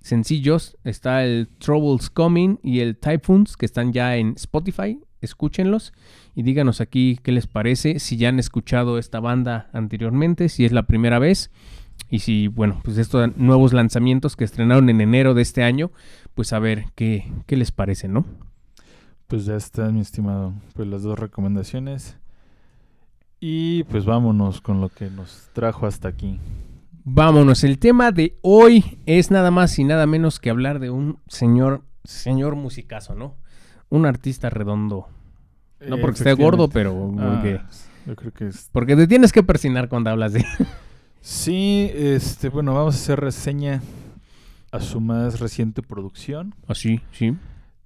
[0.07, 0.77] sencillos.
[0.83, 4.99] Está el Troubles Coming y el Typhoons que están ya en Spotify.
[5.21, 5.93] Escúchenlos
[6.35, 10.71] y díganos aquí qué les parece, si ya han escuchado esta banda anteriormente, si es
[10.71, 11.49] la primera vez
[12.09, 15.91] y si, bueno, pues estos nuevos lanzamientos que estrenaron en enero de este año,
[16.35, 18.25] pues a ver qué, qué les parece, ¿no?
[19.27, 20.53] Pues ya está, mi estimado.
[20.73, 22.15] Pues las dos recomendaciones.
[23.39, 26.39] Y pues vámonos con lo que nos trajo hasta aquí.
[27.09, 31.19] Vámonos, el tema de hoy es nada más y nada menos que hablar de un
[31.29, 33.37] señor, señor musicazo, ¿no?
[33.87, 35.07] Un artista redondo.
[35.79, 37.61] No porque esté gordo, pero ah, porque...
[38.05, 38.69] yo creo que es...
[38.73, 40.43] Porque te tienes que persinar cuando hablas de...
[41.21, 43.81] sí, este, bueno, vamos a hacer reseña
[44.73, 46.55] a su más reciente producción.
[46.67, 47.37] Ah, sí, sí.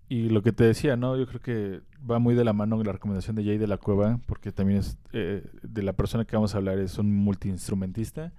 [0.10, 1.16] Y lo que te decía, ¿no?
[1.16, 4.20] Yo creo que va muy de la mano la recomendación de Jay de la Cueva,
[4.26, 8.34] porque también es eh, de la persona que vamos a hablar, es un multiinstrumentista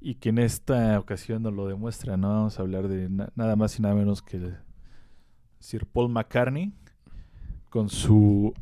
[0.00, 2.28] y que en esta ocasión nos lo demuestra, ¿no?
[2.30, 4.56] Vamos a hablar de na- nada más y nada menos que el
[5.58, 6.72] Sir Paul McCartney
[7.68, 8.54] con su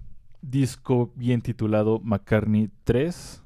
[0.43, 3.43] disco bien titulado McCartney 3,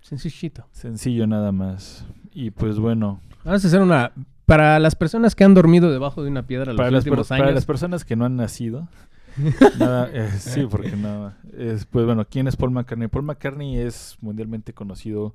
[0.00, 0.66] Sencillito.
[0.72, 2.06] sencillo nada más.
[2.32, 4.12] Y pues bueno, Vamos a hacer una...
[4.46, 7.44] Para las personas que han dormido debajo de una piedra los para las, últimos para
[7.44, 7.54] años...
[7.54, 8.88] las personas que no han nacido,
[9.78, 11.32] nada, eh, sí, porque no.
[11.56, 13.08] Es, pues bueno, ¿quién es Paul McCartney?
[13.08, 15.32] Paul McCartney es mundialmente conocido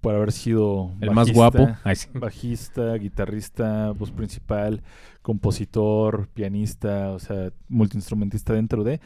[0.00, 1.76] por haber sido el más bajista, guapo.
[1.84, 2.08] Ay, sí.
[2.14, 4.82] bajista, guitarrista, voz principal,
[5.22, 9.00] compositor, pianista, o sea, multiinstrumentista dentro de,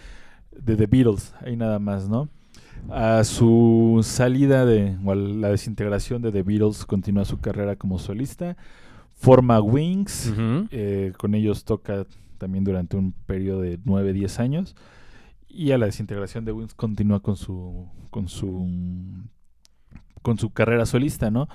[0.50, 2.28] de The Beatles, ahí nada más, ¿no?
[2.90, 7.98] A su salida de, o a la desintegración de The Beatles, continúa su carrera como
[7.98, 8.56] solista,
[9.14, 10.32] forma Wings,
[10.70, 12.06] eh, con ellos toca
[12.38, 14.74] también durante un periodo de 9, 10 años.
[15.48, 18.68] Y a la desintegración de Wings continúa con su con su
[20.22, 21.48] con su carrera solista, ¿no?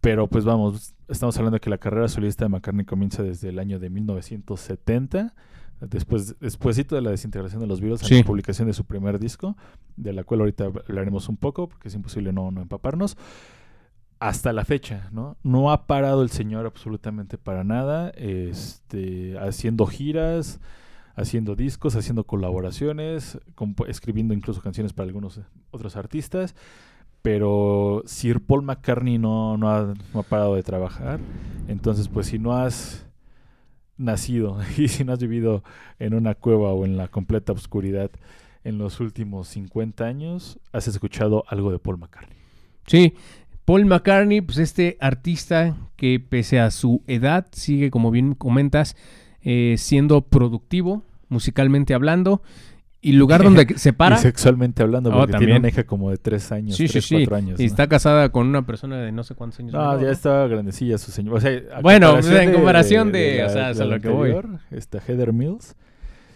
[0.00, 3.58] Pero pues vamos, estamos hablando de que la carrera solista de McCartney comienza desde el
[3.58, 5.34] año de 1970,
[5.80, 8.18] después despuésito de la desintegración de los a Sí.
[8.18, 9.56] la publicación de su primer disco,
[9.96, 13.16] de la cual ahorita hablaremos un poco, porque es imposible no, no empaparnos
[14.18, 15.36] hasta la fecha, ¿no?
[15.42, 20.58] No ha parado el señor absolutamente para nada, este, haciendo giras,
[21.16, 23.38] haciendo discos, haciendo colaboraciones,
[23.88, 25.40] escribiendo incluso canciones para algunos
[25.70, 26.54] otros artistas,
[27.26, 31.18] pero Sir Paul McCartney no, no, ha, parado de trabajar,
[31.66, 33.04] entonces pues si no has
[33.96, 35.64] nacido y si no has vivido
[35.98, 38.12] en una cueva o en la completa oscuridad
[38.62, 42.38] en los últimos 50 años, has escuchado algo de Paul McCartney.
[42.86, 43.14] Sí,
[43.64, 48.94] Paul McCartney, pues este artista que pese a su edad sigue, como bien comentas,
[49.42, 52.40] eh, siendo productivo, musicalmente hablando,
[53.00, 54.16] y lugar donde se para...
[54.16, 57.04] Y sexualmente hablando, Oh, porque tiene una hija como de tres años, Sí, sí, tres,
[57.04, 57.14] sí.
[57.16, 57.60] cuatro años.
[57.60, 57.66] Y ¿no?
[57.66, 59.72] está casada con una persona de no sé cuántos años.
[59.74, 61.34] No, ya estaba grandecilla su señor.
[61.34, 64.08] O sea, Bueno, comparación en comparación de- o la- sea, es de a lo que
[64.08, 64.34] voy.
[64.70, 65.76] Esta Heather Mills.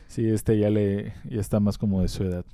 [0.06, 2.44] Sí, este ya le ya está más como de su edad.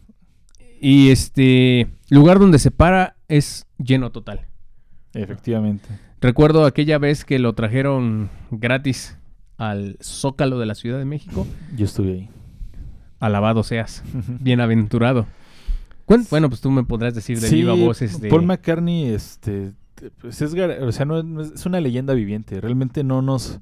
[0.81, 4.41] Y este lugar donde se para es lleno total.
[5.15, 5.89] Efectivamente.
[6.21, 9.17] Recuerdo aquella vez que lo trajeron gratis
[9.57, 11.47] al Zócalo de la Ciudad de México.
[11.77, 12.31] Yo estuve ahí.
[13.21, 14.03] Alabado seas,
[14.41, 15.27] bienaventurado.
[16.31, 18.29] Bueno, pues tú me podrás decir de Sí, viva voz este...
[18.29, 22.61] Paul McCartney, este, te- pues es, gar- o sea, no, es, una leyenda viviente.
[22.61, 23.59] Realmente no nos,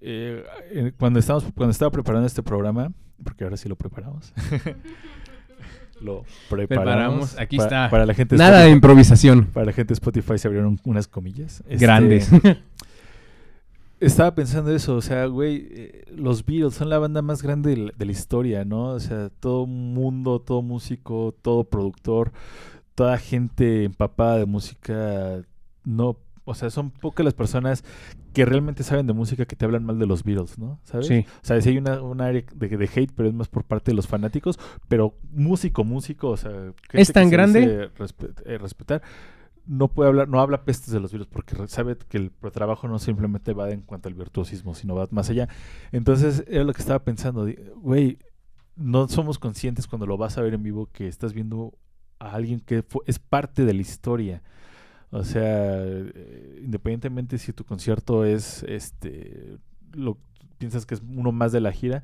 [0.00, 4.32] eh, eh, cuando estamos, cuando estaba preparando este programa, porque ahora sí lo preparamos.
[6.00, 6.68] lo preparamos.
[6.68, 7.90] Preparamos, aquí está.
[7.90, 9.46] Para la gente Nada de improvisación.
[9.46, 11.62] Para la gente de Spotify se abrieron unas comillas.
[11.68, 12.30] Este, Grandes.
[13.98, 17.76] Estaba pensando eso, o sea, güey, eh, los Beatles son la banda más grande de
[17.78, 18.88] la, de la historia, ¿no?
[18.90, 22.30] O sea, todo mundo, todo músico, todo productor,
[22.94, 25.42] toda gente empapada de música,
[25.84, 27.84] no, o sea, son pocas las personas
[28.34, 30.78] que realmente saben de música que te hablan mal de los Beatles, ¿no?
[30.84, 31.06] ¿Sabes?
[31.06, 31.24] Sí.
[31.42, 33.92] O sea, sí hay una, un área de, de hate, pero es más por parte
[33.92, 36.50] de los fanáticos, pero músico, músico, o sea,
[36.90, 37.60] gente ¿Es tan que se grande?
[37.60, 39.00] dice respe- eh, respetar
[39.66, 42.98] no puede hablar, no habla pestes de los Beatles porque sabe que el trabajo no
[42.98, 45.48] simplemente va en cuanto al virtuosismo, sino va más allá.
[45.92, 48.18] Entonces, era lo que estaba pensando, güey,
[48.76, 51.74] no somos conscientes cuando lo vas a ver en vivo que estás viendo
[52.18, 54.42] a alguien que fue- es parte de la historia.
[55.10, 59.58] O sea, eh, independientemente si tu concierto es este
[59.92, 60.18] lo
[60.58, 62.02] piensas que es uno más de la gira,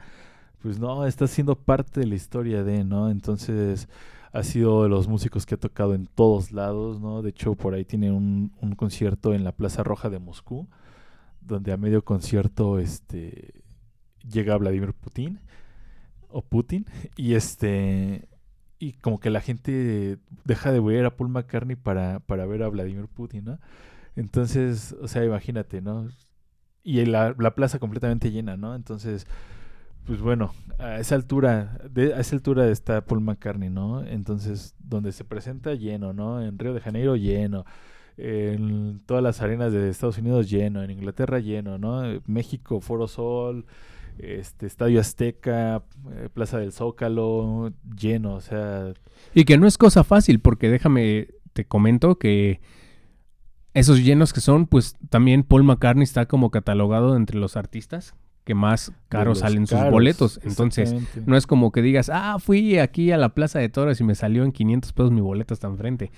[0.62, 3.10] pues no, estás siendo parte de la historia de, ¿no?
[3.10, 3.88] Entonces,
[4.32, 7.22] ha sido de los músicos que ha tocado en todos lados, ¿no?
[7.22, 10.68] De hecho, por ahí tiene un, concierto en la Plaza Roja de Moscú,
[11.40, 13.52] donde a medio concierto este
[14.28, 15.40] llega Vladimir Putin
[16.28, 18.28] o Putin y este
[18.78, 22.68] y como que la gente deja de ver a Paul McCartney para, para ver a
[22.68, 23.58] Vladimir Putin, ¿no?
[24.16, 26.08] Entonces, o sea, imagínate, ¿no?
[26.82, 28.74] Y la plaza completamente llena, ¿no?
[28.74, 29.26] Entonces,
[30.04, 34.04] pues bueno, a esa altura, de, a esa altura está Paul McCartney, ¿no?
[34.04, 36.42] Entonces, donde se presenta lleno, ¿no?
[36.42, 37.64] En Río de Janeiro lleno,
[38.16, 42.02] en todas las arenas de Estados Unidos lleno, en Inglaterra lleno, ¿no?
[42.26, 43.64] México, Foro Sol,
[44.18, 48.92] este Estadio Azteca, eh, Plaza del Zócalo, lleno, o sea,
[49.34, 52.60] Y que no es cosa fácil, porque déjame, te comento que
[53.72, 58.54] esos llenos que son, pues también Paul McCartney está como catalogado entre los artistas que
[58.54, 60.40] más caros salen sus boletos.
[60.44, 60.94] Entonces,
[61.26, 64.14] no es como que digas, ah, fui aquí a la Plaza de Toros y me
[64.14, 66.10] salió en 500 pesos mi boleto hasta enfrente.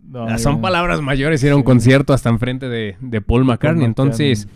[0.00, 3.82] No, Ah, Son palabras mayores, era un concierto hasta enfrente de, de Paul McCartney.
[3.82, 4.48] Paul Entonces,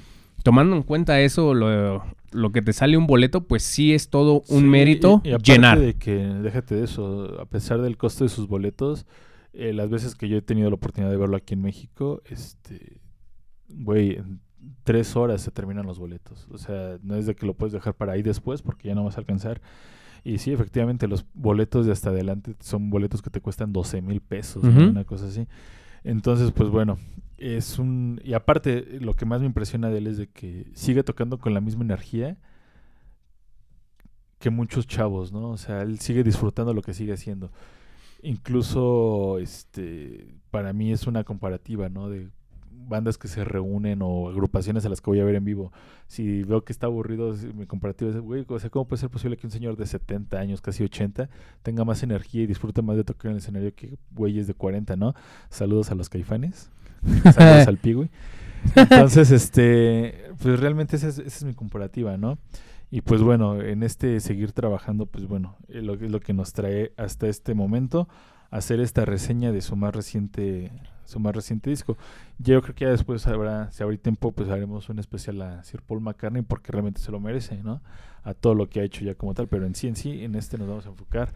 [0.43, 4.43] tomando en cuenta eso, lo, lo que te sale un boleto, pues sí es todo
[4.49, 5.79] un Sí, mérito y- y aparte llenar.
[5.79, 9.07] de que, déjate de eso, a pesar del costo de sus boletos,
[9.53, 12.99] eh, las veces que yo he tenido la oportunidad de verlo aquí en México, este,
[13.69, 14.19] güey,
[14.85, 16.47] tres horas se terminan los boletos.
[16.51, 19.05] O sea, no es de que lo puedes dejar para ahí después porque ya no
[19.05, 19.61] vas a alcanzar.
[20.25, 24.21] Y sí, efectivamente, los boletos de hasta adelante son boletos que te cuestan 12 mil
[24.21, 25.47] pesos, una cosa así.
[26.03, 26.99] Entonces, pues bueno,
[27.37, 28.21] es un...
[28.25, 31.55] Y aparte, lo que más me impresiona de él es de que sigue tocando con
[31.55, 32.39] la misma energía
[34.39, 35.51] que muchos chavos, ¿no?
[35.51, 37.51] O sea, él sigue disfrutando lo que sigue haciendo.
[38.23, 42.09] Incluso, este, para mí es una comparativa, ¿no?
[42.09, 42.29] De
[42.87, 45.73] bandas que se reúnen o agrupaciones a las que voy a ver en vivo.
[46.07, 49.37] Si veo que está aburrido, mi comparativa es, güey, o sea, ¿cómo puede ser posible
[49.37, 51.29] que un señor de 70 años, casi 80,
[51.63, 54.97] tenga más energía y disfrute más de tocar en el escenario que güeyes de 40,
[54.97, 55.15] ¿no?
[55.51, 56.71] Saludos a los caifanes.
[57.35, 58.11] Saludos al Pigüey.
[58.75, 62.39] Entonces, este, pues realmente esa es, esa es mi comparativa, ¿no?
[62.91, 66.93] Y pues bueno, en este seguir trabajando, pues bueno, lo, es lo que nos trae
[66.97, 68.09] hasta este momento
[68.51, 70.71] hacer esta reseña de su más reciente
[71.07, 71.97] su más reciente disco.
[72.39, 75.81] Yo creo que ya después habrá, si habrá tiempo, pues haremos un especial a Sir
[75.83, 77.81] Paul McCartney porque realmente se lo merece, ¿no?
[78.25, 80.35] A todo lo que ha hecho ya como tal, pero en sí, en sí, en
[80.35, 81.33] este nos vamos a enfocar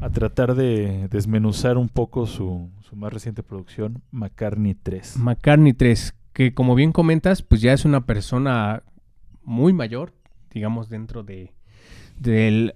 [0.00, 5.16] a tratar de desmenuzar un poco su, su más reciente producción, McCartney 3.
[5.18, 8.82] McCartney 3, que como bien comentas, pues ya es una persona
[9.42, 10.12] muy mayor,
[10.52, 11.52] digamos, dentro de
[12.18, 12.74] del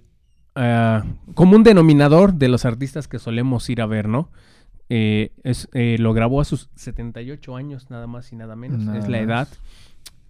[0.55, 4.29] ah, común denominador de los artistas que solemos ir a ver, ¿no?
[4.89, 8.83] Eh, es, eh, lo grabó a sus 78 años, nada más y nada menos.
[8.83, 9.47] Nada es la edad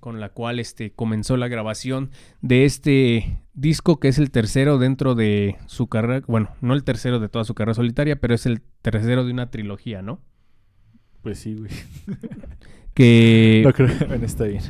[0.04, 5.16] con la cual este, comenzó la grabación de este disco, que es el tercero dentro
[5.16, 6.26] de su carrera.
[6.28, 9.50] Bueno, no el tercero de toda su carrera solitaria, pero es el tercero de una
[9.50, 10.20] trilogía, ¿no?
[11.22, 11.72] Pues sí, güey.
[12.94, 14.62] Que No creo que bueno, está bien.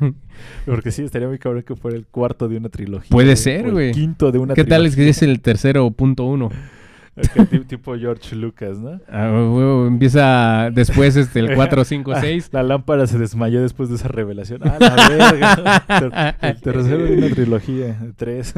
[0.66, 3.10] Porque sí, estaría muy cabrón que fuera el cuarto de una trilogía.
[3.10, 3.92] Puede ser, güey.
[3.92, 5.04] quinto de una ¿Qué tal es trilogía.
[5.04, 6.50] que es el tercero punto uno?
[7.68, 9.00] Tipo George Lucas, ¿no?
[9.08, 9.28] Ah,
[9.86, 12.48] empieza después este, el 4, 5, 6.
[12.52, 14.60] La lámpara se desmayó después de esa revelación.
[14.64, 16.36] ¡Ah, la verga!
[16.40, 18.54] El tercero de una trilogía, tres.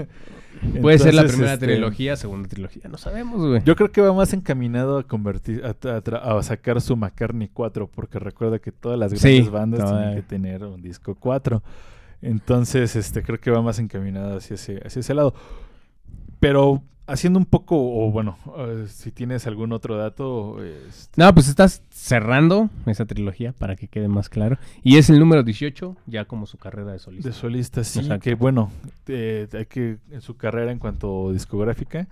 [0.81, 3.62] Puede ser la primera este, trilogía, segunda trilogía, no sabemos, güey.
[3.64, 8.59] Yo creo que va más encaminado a convertir, a, sacar su McCartney 4, porque recuerda
[8.59, 11.62] que todas las Sí, grandes bandas tienen que tener un disco 4.
[12.23, 15.35] Entonces, este, creo que va más encaminado hacia ese, hacia ese lado.
[16.40, 21.49] Pero haciendo un poco, o bueno, eh, si tienes algún otro dato, este, No, pues
[21.49, 24.59] estás cerrando esa trilogía para que quede más claro.
[24.83, 27.29] Y es el número 18, ya como su carrera de solista.
[27.29, 28.23] De solista, sí, Exacto.
[28.25, 28.71] que bueno,
[29.07, 32.09] eh, hay que en su carrera en cuanto discográfica,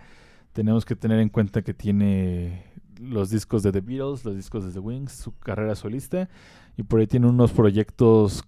[0.52, 2.64] tenemos que tener en cuenta que tiene
[3.00, 6.28] los discos de The Beatles, los discos de The Wings, su carrera solista,
[6.76, 8.44] y por ahí tiene unos proyectos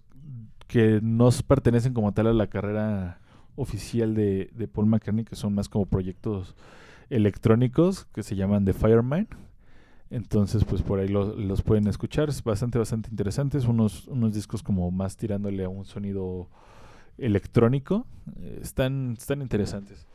[0.67, 3.19] que no pertenecen como tal a la carrera
[3.57, 6.55] oficial de, de Paul McCartney, que son más como proyectos
[7.09, 9.27] electrónicos que se llaman The Fireman.
[10.09, 12.29] Entonces, pues por ahí lo- los pueden escuchar.
[12.29, 13.65] Es bastante, bastante interesantes.
[13.65, 16.47] Unos, unos discos como más tirándole a un sonido
[17.17, 18.05] electrónico.
[18.39, 20.07] Eh, están, están interesantes.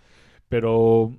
[0.48, 1.12] Pero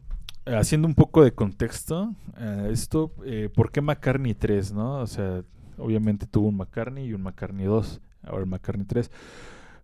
[0.46, 5.00] eh, haciendo un poco de contexto a esto, eh, ¿por qué McCartney 3, no?
[5.00, 5.44] O sea,
[5.78, 8.02] obviamente tuvo un McCartney y un McCartney 2.
[8.24, 9.12] Ahora el McCartney 3.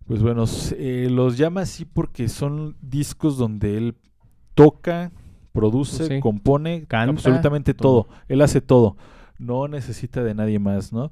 [0.06, 0.44] Pues bueno,
[0.76, 3.94] eh, los llama así porque son discos donde él
[4.54, 5.12] toca,
[5.52, 6.20] produce, Sí.
[6.20, 8.04] compone, Canta, absolutamente todo.
[8.04, 8.16] todo.
[8.28, 8.96] Él hace todo.
[9.38, 11.10] No necesita de nadie más, ¿no?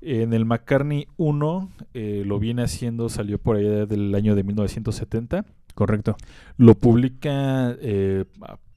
[0.00, 5.44] En el McCartney 1 eh, lo viene haciendo, salió por allá del año de 1970.
[5.74, 6.16] Correcto.
[6.56, 8.24] Lo publica eh,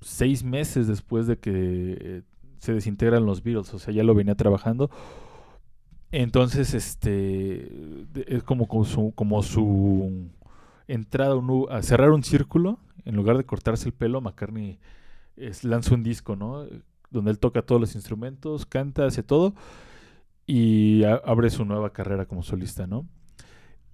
[0.01, 2.21] seis meses después de que eh,
[2.59, 4.89] se desintegran los Beatles, o sea, ya lo venía trabajando.
[6.15, 10.29] Entonces, este, es como, su, como su
[10.87, 11.35] entrada
[11.71, 14.77] a cerrar un círculo, en lugar de cortarse el pelo, McCartney
[15.63, 16.67] lanza un disco, ¿no?
[17.09, 19.55] Donde él toca todos los instrumentos, canta, hace todo
[20.45, 23.07] y abre su nueva carrera como solista, ¿no?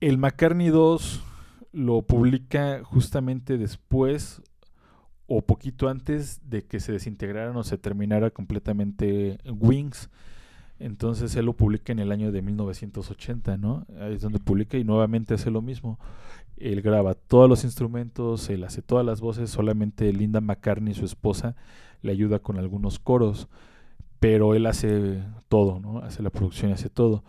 [0.02, 1.24] El McCartney 2
[1.72, 4.42] lo publica justamente después
[5.26, 10.10] o poquito antes de que se desintegraran o se terminara completamente Wings.
[10.80, 13.86] Entonces él lo publica en el año de 1980, ¿no?
[14.00, 16.00] Ahí es donde publica y nuevamente hace lo mismo.
[16.56, 21.56] Él graba todos los instrumentos, él hace todas las voces, solamente Linda McCartney, su esposa,
[22.02, 23.50] le ayuda con algunos coros,
[24.20, 26.00] pero él hace todo, ¿no?
[26.00, 27.24] Hace la producción, hace todo.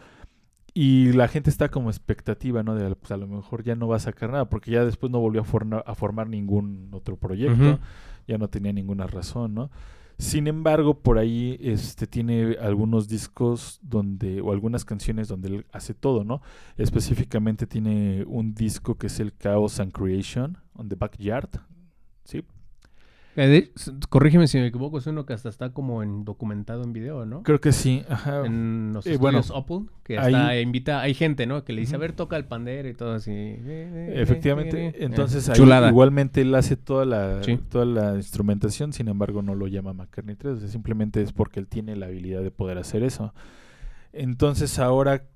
[0.72, 2.76] Y la gente está como expectativa, ¿no?
[2.76, 5.18] De pues a lo mejor ya no va a sacar nada, porque ya después no
[5.18, 7.80] volvió a, formar ningún otro proyecto,
[8.28, 9.70] ya no tenía ninguna razón, ¿no?
[10.20, 15.94] Sin embargo, por ahí este, tiene algunos discos donde, o algunas canciones donde él hace
[15.94, 16.42] todo, ¿no?
[16.76, 21.48] Específicamente tiene un disco que es el Chaos and Creation on the Backyard,
[22.24, 22.44] ¿sí?
[23.36, 23.72] Eh, de-
[24.08, 27.42] corrígeme si me equivoco, es uno que hasta está como en documentado en video, ¿no?
[27.44, 28.44] Creo que sí, ajá.
[28.44, 29.40] En los Eh, bueno,
[30.02, 31.62] que ahí- hasta invita, hay gente, ¿no?
[31.64, 33.30] Que le dice, a ver, toca el pandero y todo así.
[33.32, 37.56] Efectivamente, entonces Eh, ahí igualmente él hace toda la, Sí.
[37.68, 41.60] toda la instrumentación, sin embargo no lo llama McCartney 3, o sea, simplemente es porque
[41.60, 43.32] él tiene la habilidad de poder hacer eso.
[44.12, 45.28] Entonces ahora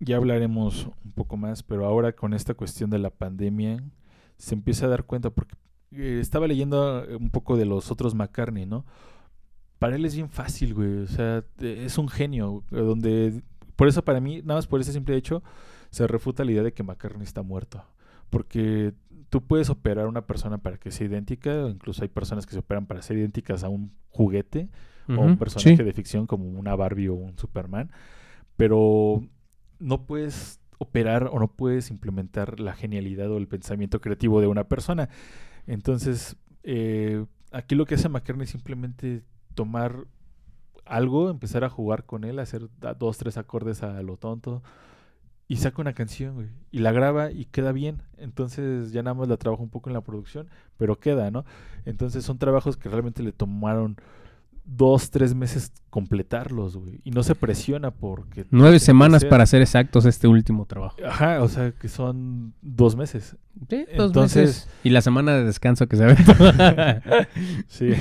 [0.00, 3.82] ya hablaremos un poco más, pero ahora con esta cuestión de la pandemia
[4.36, 5.56] se empieza a dar cuenta porque
[5.92, 8.84] eh, estaba leyendo eh, un poco de los otros McCartney, ¿no?
[9.78, 13.42] Para él es bien fácil, güey, o sea, es un genio, eh, donde
[13.76, 15.42] por eso para mí, nada más por ese simple hecho,
[15.90, 17.84] se refuta la idea de que McCartney está muerto.
[18.30, 18.92] Porque
[19.30, 22.52] tú puedes operar a una persona para que sea idéntica, o incluso hay personas que
[22.52, 24.68] se operan para ser idénticas a un juguete
[25.14, 25.84] o a un Ujú, personaje sí.
[25.84, 27.90] de ficción como una Barbie o un Superman,
[28.56, 29.22] pero
[29.78, 34.64] no puedes operar o no puedes implementar la genialidad o el pensamiento creativo de una
[34.68, 35.08] persona.
[35.68, 39.22] Entonces, eh, aquí lo que hace McCartney es simplemente
[39.54, 40.06] tomar
[40.86, 44.62] algo, empezar a jugar con él, hacer dos, tres acordes a lo tonto
[45.46, 48.02] y saca una canción, y la graba y queda bien.
[48.16, 51.44] Entonces ya nada más la trabaja un poco en la producción, pero queda, ¿no?
[51.84, 53.96] Entonces son trabajos que realmente le tomaron
[54.70, 58.44] dos, tres meses completarlos, güey, y no se presiona porque...
[58.50, 60.96] Nueve semanas para ser exactos este último trabajo.
[61.04, 63.36] Ajá, o sea, que son dos meses.
[63.70, 64.68] Sí, dos Entonces- meses.
[64.84, 66.16] Y la semana de descanso que se ve.
[67.68, 67.92] Sí,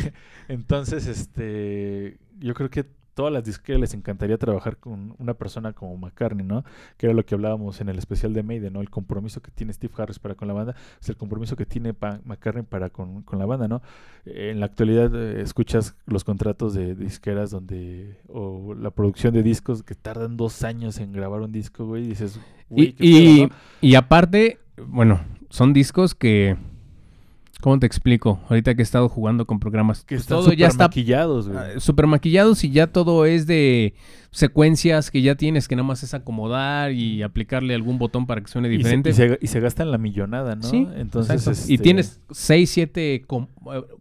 [0.49, 2.86] entonces, este, yo creo que
[3.17, 6.63] todas las disqueras les encantaría trabajar con una persona como McCartney, ¿no?
[6.97, 8.82] Que era lo que hablábamos en el especial de Maiden, ¿no?
[8.82, 11.95] El compromiso que tiene Steve Harris para con la banda es el compromiso que tiene
[11.95, 13.82] Pa- McCartney para con, con la banda, ¿no?
[14.25, 19.82] En la actualidad eh, escuchas los contratos de disqueras donde, o la producción de discos
[19.82, 23.41] que tardan dos años en grabar un disco, güey, y dices, güey, y, pedo, y,
[23.47, 23.56] ¿no?
[23.82, 26.56] y aparte, bueno, son discos que...
[27.61, 28.39] ¿Cómo te explico?
[28.49, 31.59] Ahorita que he estado jugando con programas, Que pues todo ya está maquillados, güey.
[31.59, 33.95] ah, super maquillados y ya todo es de
[34.29, 38.47] secuencias que ya tienes que nada más es acomodar y aplicarle algún botón para que
[38.47, 39.09] suene Y se, diferente.
[39.09, 40.61] y, se, y se gastan la millonada, ¿no?
[40.63, 41.59] Sí, entonces Exacto.
[41.71, 43.25] Y este, tienes 6, 7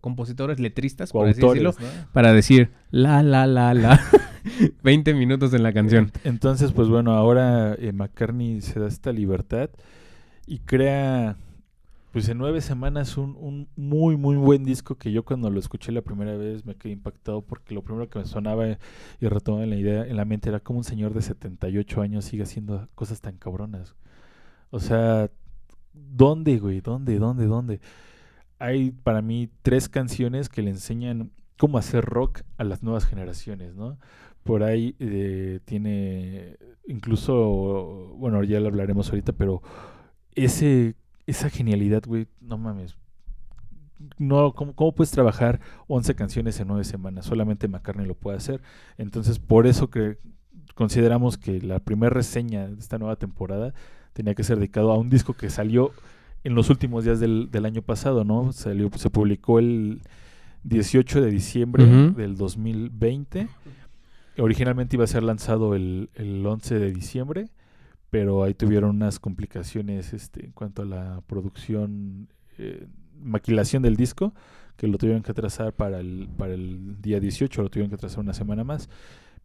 [0.02, 1.86] compositores letristas, por así decirlo, ¿no?
[2.12, 4.00] para decir la, la, la, la.
[4.84, 6.06] 20 minutos en la canción.
[6.12, 9.70] Ent- Entonces, pues bueno, ahora eh, McCartney se da esta libertad
[10.46, 11.36] y crea,
[12.16, 15.92] pues en nueve semanas, un, un muy, muy buen disco que yo cuando lo escuché
[15.92, 18.79] la primera vez me quedé impactado porque lo primero que me sonaba
[19.20, 22.24] y retomaba en la idea, en la mente, era como un señor de 78 años
[22.24, 23.96] sigue haciendo cosas tan cabronas.
[24.70, 25.31] O sea,
[25.92, 26.81] ¿dónde, güey?
[26.81, 27.81] ¿Dónde, dónde, dónde?
[28.59, 33.74] Hay para mí tres canciones que le enseñan cómo hacer rock a las nuevas generaciones,
[33.74, 33.98] ¿no?
[34.42, 39.61] Por ahí eh, tiene incluso, bueno, ya lo hablaremos ahorita, pero
[40.35, 40.94] ese,
[41.26, 42.96] esa genialidad, güey, no mames.
[44.18, 47.24] No, ¿cómo, ¿Cómo puedes trabajar 11 canciones en 9 semanas?
[47.26, 48.60] Solamente McCartney lo puede hacer.
[48.98, 50.18] Entonces, por eso que
[50.74, 53.72] consideramos que la primera reseña de esta nueva temporada
[54.12, 55.92] tenía que ser dedicado a un disco que salió
[56.44, 58.52] en los últimos días del, del año pasado, ¿no?
[58.52, 60.02] Salió, se publicó el
[60.64, 62.16] 18 de diciembre Ujú.
[62.16, 63.48] del 2020.
[64.38, 67.48] Originalmente iba a ser lanzado el, el 11 de diciembre,
[68.16, 72.87] pero ahí tuvieron unas complicaciones este, en cuanto a la producción, eh,
[73.20, 74.33] maquilación del disco,
[74.79, 78.20] que lo tuvieron que atrasar para el, para el día 18, lo tuvieron que atrasar
[78.20, 78.88] una semana más.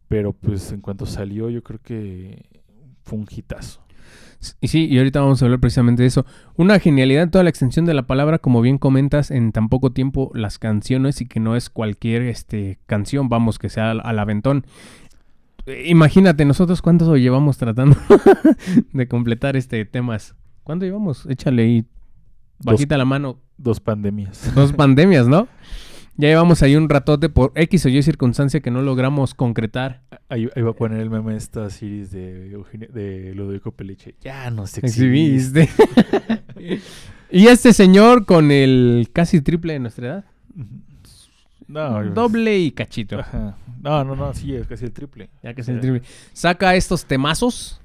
[0.08, 2.46] Pero pues en cuanto salió, yo creo que
[3.04, 3.82] fue un hitazo.
[4.62, 6.24] Y sí, y ahorita vamos a hablar precisamente de eso.
[6.56, 9.92] Una genialidad en toda la extensión de la palabra, como bien comentas, en tan poco
[9.92, 14.18] tiempo las canciones y que no es cualquier este, canción, vamos, que sea al, al
[14.18, 14.64] aventón.
[15.66, 17.96] Eh, Imagínate, nosotros cuánto llevamos tratando
[18.92, 20.34] de completar este temas.
[20.64, 21.26] ¿Cuánto llevamos?
[21.26, 21.80] Échale ahí,
[22.58, 24.52] Dos, bajita la mano, dos pandemias.
[24.54, 25.48] dos pandemias, ¿no?
[26.16, 30.02] Ya llevamos ahí un ratote por X o Y circunstancia que no logramos concretar.
[30.28, 34.14] Ahí, ahí va a poner el meme esta series de, Eugenio- de Ludovico Peliche.
[34.20, 35.70] Ya nos Exhibiste.
[37.30, 40.24] y este señor con el casi triple de nuestra edad.
[41.66, 43.18] No, Doble y cachito.
[43.20, 43.56] Ajá.
[43.82, 45.28] No, no, no, sí, es casi el triple.
[45.42, 46.02] Ya que es el triple.
[46.32, 47.80] Saca estos temazos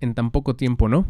[0.00, 1.06] en tan poco tiempo, ¿no?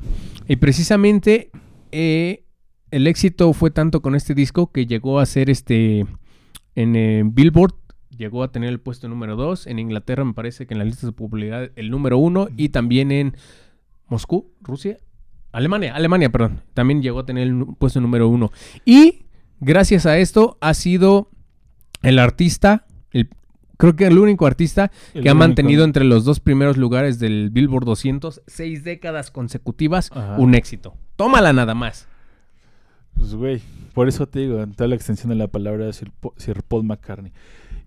[0.46, 1.50] Y precisamente
[1.92, 2.44] eh,
[2.92, 6.06] el éxito fue tanto con este disco que llegó a ser este
[6.76, 7.74] en eh, Billboard.
[8.16, 9.66] Llegó a tener el puesto número 2.
[9.66, 12.48] En Inglaterra me parece que en las listas de popularidad el número 1.
[12.56, 13.36] Y también en
[14.06, 14.96] Moscú, Rusia.
[15.52, 16.60] Alemania, Alemania, perdón.
[16.74, 18.50] También llegó a tener el puesto número 1.
[18.84, 19.24] Y
[19.60, 21.30] gracias a esto ha sido
[22.02, 23.28] el artista el-
[23.78, 27.48] creo que el único artista El que ha mantenido entre los dos primeros lugares del
[27.50, 30.36] Billboard 200 seis décadas consecutivas Ajá.
[30.38, 30.94] un éxito.
[31.16, 32.06] Tómala nada más.
[33.16, 33.60] Pues, güey,
[33.94, 36.84] por eso te digo, en toda la extensión de la palabra Sir, Po- Sir Paul
[36.84, 37.32] McCartney.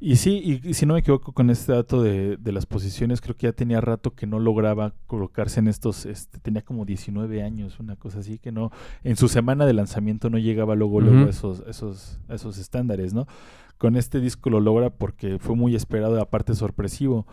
[0.04, 3.22] Y sí, y, y si no me equivoco con este dato de, de las posiciones,
[3.22, 7.44] creo que ya tenía rato que no lograba colocarse en estos, este, tenía como 19
[7.44, 8.72] años, una cosa así, que no,
[9.04, 13.14] en su semana de lanzamiento no llegaba luego, luego a esos, esos, a esos estándares,
[13.14, 13.28] ¿no?
[13.82, 17.26] Con este disco lo logra porque fue muy esperado, aparte sorpresivo,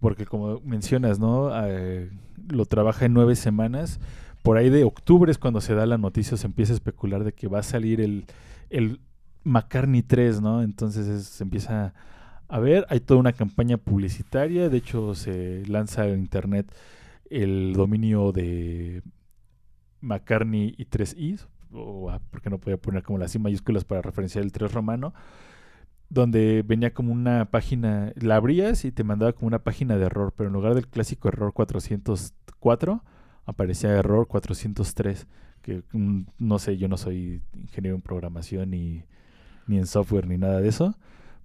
[0.00, 1.50] porque como mencionas, ¿no?
[1.66, 2.10] Eh,
[2.48, 4.00] lo trabaja en nueve semanas.
[4.42, 7.32] Por ahí de octubre es cuando se da la noticia, se empieza a especular de
[7.34, 8.24] que va a salir el,
[8.70, 9.00] el
[9.44, 10.62] McCartney 3, ¿no?
[10.62, 11.94] Entonces es- se empieza
[12.48, 16.72] a ver, hay toda una campaña publicitaria, de hecho se lanza en internet
[17.30, 19.02] el dominio de
[20.00, 21.38] McCartney y 3i,
[21.72, 25.14] o ah, porque no podía poner como las I mayúsculas para referenciar el 3 romano,
[26.10, 30.32] donde venía como una página, la abrías y te mandaba como una página de error,
[30.36, 33.02] pero en lugar del clásico error 404,
[33.46, 35.26] aparecía error 403,
[35.62, 39.04] que mm, no sé, yo no soy ingeniero en programación ni,
[39.66, 40.96] ni en software ni nada de eso,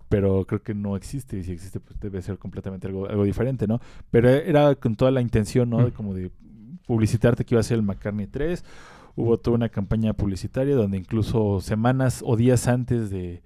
[0.09, 3.67] pero creo que no existe, y si existe pues debe ser completamente algo, algo diferente,
[3.67, 3.79] ¿no?
[4.11, 5.85] Pero era con toda la intención, ¿no?
[5.85, 5.93] De Mm.
[5.93, 6.31] como de
[6.87, 8.63] publicitarte que iba a ser el McCartney 3,
[9.15, 13.43] hubo toda una campaña publicitaria donde incluso semanas o días antes de,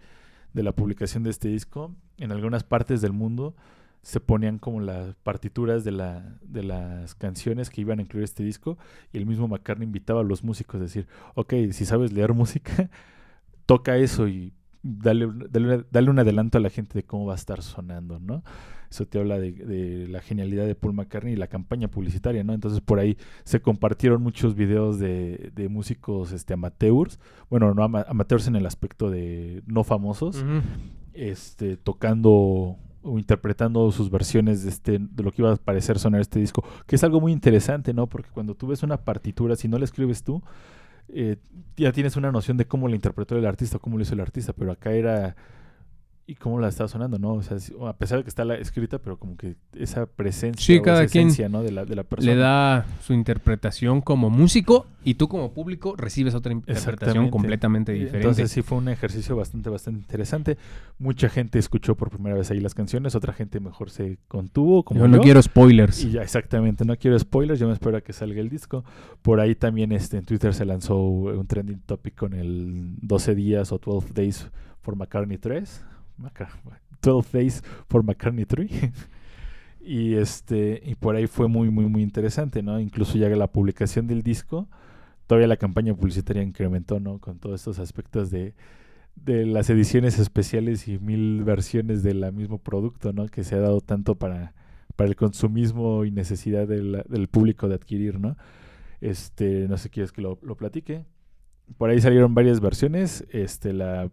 [0.54, 3.56] de la publicación de este disco, en algunas partes del mundo
[4.04, 8.44] se ponían como las partituras de, la, de las canciones que iban a incluir este
[8.44, 8.78] disco
[9.14, 12.90] y el mismo McCartney invitaba a los músicos a decir, ok, si sabes leer música,
[13.66, 14.54] toca eso y
[14.84, 18.20] dale, un- dale, dale un adelanto a la gente de cómo va a estar sonando,
[18.20, 18.44] ¿no?
[18.92, 22.54] Eso te habla de, de la genialidad de Paul McCartney y la campaña publicitaria, ¿no?
[22.54, 27.20] Entonces por ahí se compartieron muchos videos de, de músicos este, amateurs,
[27.50, 30.44] bueno, no ama- amateurs en el aspecto de no famosos,
[31.14, 36.22] este, tocando o interpretando sus versiones de, este, de lo que iba a parecer sonar
[36.22, 38.08] este disco, que es algo muy interesante, ¿no?
[38.08, 40.42] Porque cuando tú ves una partitura, si no la escribes tú,
[41.10, 41.38] eh,
[41.78, 44.54] ya tienes una noción de cómo la interpretó el artista, cómo lo hizo el artista,
[44.54, 45.36] pero acá era
[46.26, 47.34] y cómo la estaba sonando, ¿no?
[47.34, 47.58] O sea,
[47.88, 51.04] a pesar de que está la escrita, pero como que esa presencia, Sí, o cada
[51.04, 51.64] esa quien esencia, ¿no?
[51.64, 52.34] De la, de la persona.
[52.34, 58.18] Le da su interpretación como músico y tú como público recibes otra interpretación completamente diferente.
[58.20, 60.58] Entonces sí fue un ejercicio bastante, bastante interesante.
[60.98, 65.02] Mucha gente escuchó por primera vez ahí las canciones, otra gente mejor se contuvo, como
[65.02, 66.06] yo no quiero spoilers.
[66.06, 68.86] Y ya, exactamente, no quiero spoilers, yo me espero a que salga el disco.
[69.22, 73.74] Por ahí también este, en Twitter se lanzó un trending topic con el 12 días
[73.74, 74.48] o 12 days
[74.82, 75.84] for McCartney 3.
[76.18, 76.50] Maca-
[77.02, 78.70] 12 days for McCartney 3.
[79.82, 82.80] y este y por ahí fue muy muy muy interesante, ¿no?
[82.80, 84.68] Incluso ya la publicación del disco,
[85.28, 87.20] todavía la campaña publicitaria incrementó, ¿no?
[87.20, 88.54] Con todos estos aspectos de
[89.16, 93.28] de las ediciones especiales y mil versiones del mismo producto, ¿no?
[93.28, 94.54] Que se ha dado tanto para
[94.96, 98.38] para el consumismo y necesidad del, del público de adquirir, ¿no?
[99.02, 101.06] Este, no sé, ¿quieres que lo, lo platique?
[101.78, 104.10] Por ahí salieron varias versiones, este, la,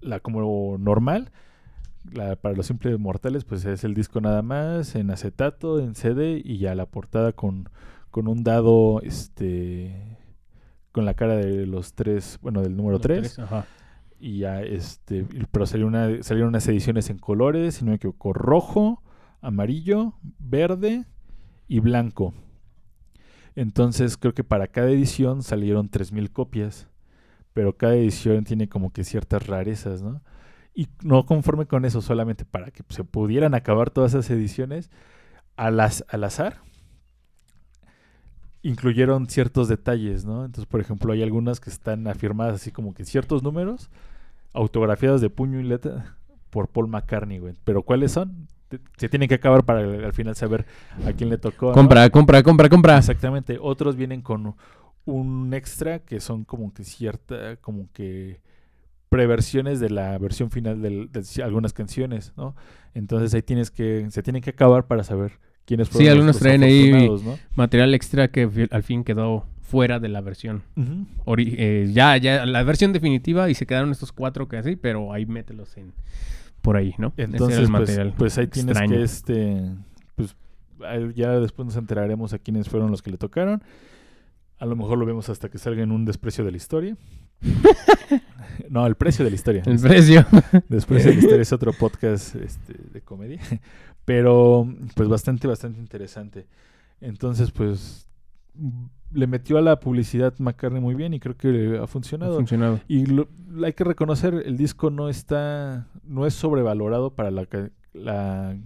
[0.00, 1.30] la como normal,
[2.12, 6.40] la, para los simples mortales, pues es el disco nada más, en acetato, en CD,
[6.44, 7.68] y ya la portada con,
[8.10, 10.18] con un dado, este,
[10.92, 13.66] con la cara de los tres, bueno, del número Los 3, tres, ajá.
[14.18, 18.32] y ya este pero salió una, salieron unas ediciones en colores si no me equivoco
[18.32, 19.02] rojo
[19.42, 21.04] amarillo verde
[21.68, 22.32] y blanco
[23.56, 26.88] entonces creo que para cada edición salieron 3000 copias
[27.54, 30.22] pero cada edición tiene como que ciertas rarezas no
[30.74, 34.90] y no conforme con eso solamente para que se pudieran acabar todas esas ediciones
[35.56, 36.62] al, az- al azar
[38.62, 40.44] incluyeron ciertos detalles, ¿no?
[40.44, 43.90] Entonces, por ejemplo, hay algunas que están afirmadas así como que ciertos números
[44.54, 46.16] autografiados de puño y letra
[46.50, 47.40] por Paul McCartney.
[47.64, 48.48] Pero ¿cuáles son?
[48.96, 50.66] Se tienen que acabar para al al final saber
[51.06, 51.66] a quién le tocó.
[51.68, 51.72] ¿no?
[51.72, 52.98] Compra, compra, compra, compra.
[52.98, 53.58] Exactamente.
[53.60, 54.54] Otros vienen con
[55.04, 58.40] un extra que son como que cierta, como que
[59.08, 61.08] preversiones de la versión final de,
[61.42, 62.54] algunas canciones, ¿no?
[62.94, 65.32] Entonces ahí tienes que, se tienen que acabar para saber
[65.64, 66.90] quiénes fueron Sí, algunos traen ahí-
[67.24, 67.38] ¿no?
[67.54, 70.62] Material extra que al fin quedó fuera de la versión.
[71.24, 75.12] Ori- eh, ya, ya, la versión definitiva y se quedaron estos cuatro que así, pero
[75.12, 75.92] ahí mételos en
[76.66, 77.12] por ahí, ¿no?
[77.16, 78.96] Ese era Entonces, el pues, material pues ahí tienes extraño.
[78.96, 79.72] que este,
[80.16, 80.34] pues
[81.14, 83.62] ya después nos enteraremos a quiénes fueron los que le tocaron.
[84.58, 86.96] A lo mejor lo vemos hasta que salga en un desprecio de la historia.
[88.68, 89.62] no, el precio de la historia.
[89.64, 90.26] El precio.
[90.68, 93.40] Después de la historia es otro podcast este, de comedia.
[94.04, 96.48] Pero, pues bastante, bastante interesante.
[97.00, 98.08] Entonces, pues,
[99.12, 102.40] le metió a la publicidad McCartney muy bien y creo que ha Ha funcionado.
[102.88, 103.28] Y lo-
[103.64, 107.46] hay que reconocer, el disco no está, no es sobrevalorado para la,
[107.94, 108.56] la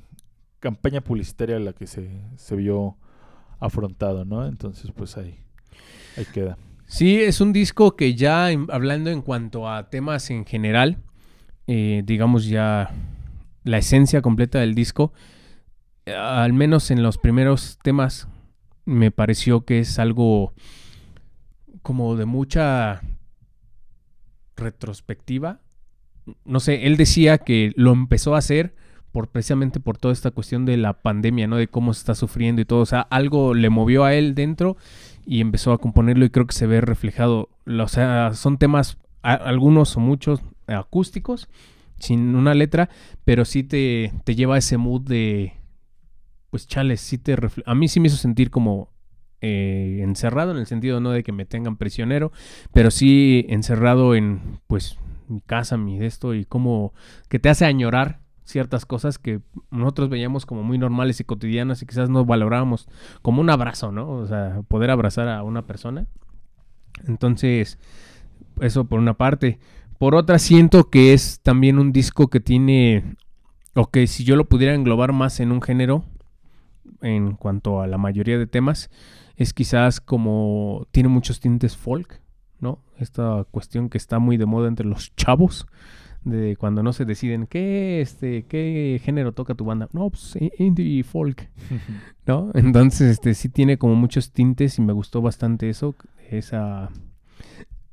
[0.59, 2.97] campaña publicitaria a la que se, se vio
[3.59, 4.47] afrontado, ¿no?
[4.47, 5.39] Entonces, pues ahí,
[6.17, 6.57] ahí queda.
[6.87, 10.97] Sí, es un disco que ya en- hablando en cuanto a temas en general,
[11.67, 12.91] eh, digamos ya
[13.63, 15.13] la esencia completa del disco,
[16.07, 18.27] eh, al menos en los primeros temas,
[18.91, 20.53] me pareció que es algo
[21.83, 23.03] como de mucha
[24.57, 25.61] retrospectiva.
[26.45, 28.75] No sé, él decía que lo empezó a hacer
[29.13, 31.57] por precisamente por toda esta cuestión de la pandemia, ¿no?
[31.57, 32.81] De cómo se está sufriendo y todo.
[32.81, 34.77] O sea, algo le movió a él dentro
[35.25, 37.49] y empezó a componerlo y creo que se ve reflejado.
[37.67, 41.49] O sea, son temas, algunos o muchos acústicos,
[41.99, 42.89] sin una letra,
[43.25, 45.60] pero sí te, te lleva a ese mood de,
[46.51, 48.93] pues chales, sí te A mí sí me hizo sentir como
[49.41, 52.33] eh, encerrado en el sentido no de que me tengan prisionero,
[52.73, 54.99] pero sí encerrado en, pues,
[55.29, 56.93] mi casa, mi de esto y como
[57.29, 59.41] que te hace añorar ciertas cosas que
[59.71, 62.89] nosotros veíamos como muy normales y cotidianas y quizás no valorábamos
[63.23, 64.11] como un abrazo, ¿no?
[64.11, 66.07] O sea, poder abrazar a una persona.
[67.07, 67.79] Entonces,
[68.61, 69.59] eso por una parte.
[69.99, 73.17] Por otra, siento que es también un disco que tiene,
[73.75, 76.05] o que si yo lo pudiera englobar más en un género,
[77.01, 78.91] en cuanto a la mayoría de temas,
[79.37, 82.21] es quizás como tiene muchos tintes folk,
[82.59, 82.83] ¿no?
[82.99, 85.67] Esta cuestión que está muy de moda entre los chavos,
[86.25, 89.89] de cuando no se deciden qué, este, qué género toca tu banda.
[89.93, 91.49] No, pues indie folk.
[92.27, 92.51] ¿no?
[92.55, 95.95] Entonces, este sí tiene como muchos tintes y me gustó bastante eso,
[96.31, 96.91] esa,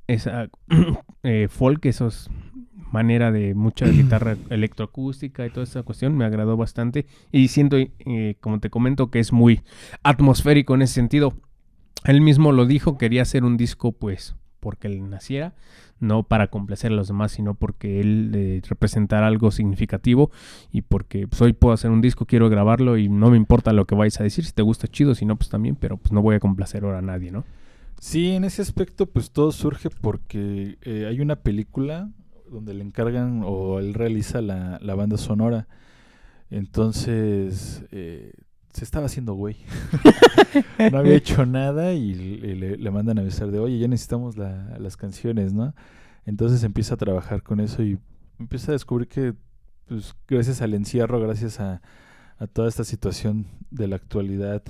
[0.08, 0.50] esa
[1.24, 2.30] eh, folk, esos
[2.92, 8.36] manera de mucha guitarra electroacústica y toda esa cuestión, me agradó bastante y siento, eh,
[8.40, 9.62] como te comento, que es muy
[10.04, 11.34] atmosférico en ese sentido.
[12.06, 15.54] Él mismo lo dijo, quería hacer un disco pues porque él naciera,
[16.00, 20.32] no para complacer a los demás, sino porque él eh, representara algo significativo
[20.72, 23.86] y porque pues, hoy puedo hacer un disco, quiero grabarlo y no me importa lo
[23.86, 26.22] que vayas a decir, si te gusta chido, si no pues también, pero pues no
[26.22, 27.46] voy a complacer ahora a nadie, ¿no?
[28.00, 32.10] Sí, en ese aspecto pues todo surge porque eh, hay una película
[32.52, 35.68] donde le encargan o él realiza la, la banda sonora.
[36.50, 38.32] Entonces eh,
[38.74, 39.58] se estaba haciendo güey.
[40.92, 44.78] no había hecho nada y le, le- mandan a avisar de, oye, ya necesitamos la-
[44.80, 45.74] las canciones, ¿no?
[46.26, 48.00] Entonces empieza a trabajar con eso y
[48.40, 49.34] empieza a descubrir que
[49.88, 51.82] pues, gracias al encierro, gracias a,
[52.40, 54.64] a toda esta situación de la actualidad,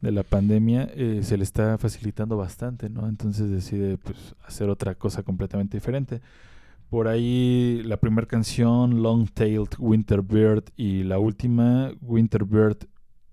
[0.00, 3.08] de la pandemia, eh, se le está facilitando bastante, ¿no?
[3.08, 6.20] Entonces decide pues hacer otra cosa completamente diferente.
[6.90, 12.78] Por ahí la primera canción, Long Tailed Winter Bird, y la última, Winter Bird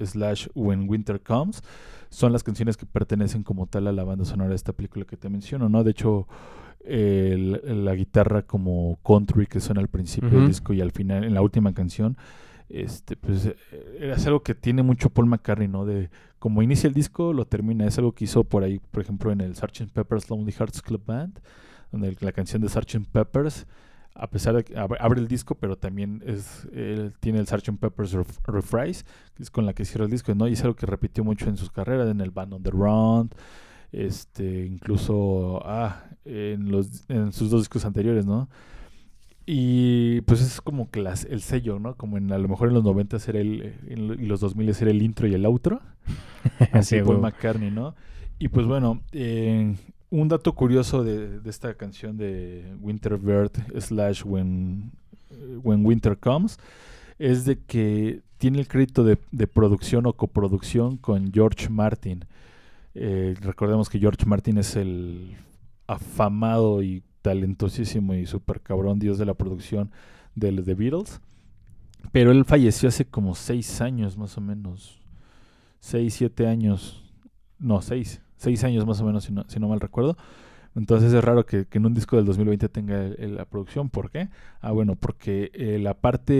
[0.03, 1.61] slash When Winter Comes,
[2.09, 5.15] son las canciones que pertenecen como tal a la banda sonora de esta película que
[5.17, 5.83] te menciono, ¿no?
[5.85, 6.27] De hecho,
[6.83, 11.33] el- la guitarra como country que suena al principio del disco y al final, en
[11.33, 12.17] la última canción,
[12.69, 13.55] este, pues eh,
[14.01, 15.85] es algo que tiene mucho Paul McCartney, ¿no?
[15.85, 17.85] De como inicia el disco, lo termina.
[17.87, 19.91] Es algo que hizo por ahí, por ejemplo, en el Sgt.
[19.93, 21.39] Pepper's Lonely Hearts Club Band,
[21.99, 23.05] donde la canción de Sgt.
[23.11, 23.65] Peppers,
[24.13, 27.77] a pesar de que ab- abre el disco, pero también es él tiene el Sgt.
[27.79, 30.47] Pepper's Ref- que es con la que cierra el disco, ¿no?
[30.47, 33.29] Y es algo que repitió mucho en sus carreras, en el Band on the Run,
[33.91, 38.47] este, incluso ah, en, los, en sus dos discos anteriores, ¿no?
[39.47, 41.95] Y pues es como que las- el sello, ¿no?
[41.95, 45.01] Como en a lo mejor en los 90 era el, en los 2000 era el
[45.03, 45.81] intro y el outro.
[46.71, 47.19] Así Sí, Paul.
[47.19, 47.95] McCartney, ¿no?
[48.39, 49.75] Y pues bueno, eh,
[50.15, 54.91] un dato curioso de, esta canción de Winter Bird slash When,
[55.61, 56.57] When Winter Comes
[57.19, 62.25] es de que tiene el crédito de, producción o coproducción con George Martin.
[62.93, 65.35] Eh, recordemos que George Martin es el
[65.85, 69.91] afamado y talentosísimo y super cabrón dios de la producción
[70.35, 71.19] de The Beatles.
[72.13, 74.97] Pero él falleció hace como seis años más o menos.
[75.79, 77.03] Seis, siete años.
[77.59, 78.21] No, seis.
[78.37, 80.17] Seis años más o menos, si no, si no mal recuerdo.
[80.75, 83.89] Entonces es raro que, que en un disco del 2020 tenga el- la producción.
[83.89, 84.29] ¿Por qué?
[84.61, 86.33] Ah, bueno, porque eh, la parte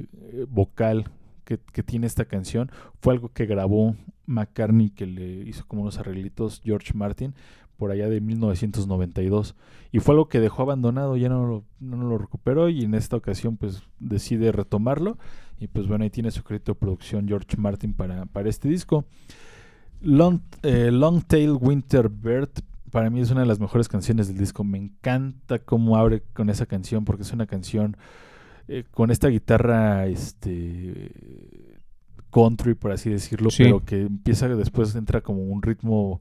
[0.00, 1.08] eh, vocal
[1.44, 2.70] que, que tiene esta canción
[3.00, 3.94] fue algo que grabó
[4.26, 7.34] McCartney, que le hizo como unos arreglitos George Martin
[7.76, 9.54] por allá de 1992.
[9.92, 13.16] Y fue algo que dejó abandonado, ya no lo, no lo recuperó y en esta
[13.16, 15.16] ocasión pues decide retomarlo.
[15.60, 19.04] Y pues bueno, ahí tiene su crédito de producción George Martin para, para este disco.
[20.00, 22.50] Long, eh, Long Tail Winter Bird
[22.90, 24.64] para mí es una de las mejores canciones del disco.
[24.64, 27.96] Me encanta cómo abre con esa canción porque es una canción
[28.68, 31.10] eh, con esta guitarra este
[32.30, 33.64] country, por así decirlo, Sí.
[33.64, 36.20] pero que empieza después entra como un ritmo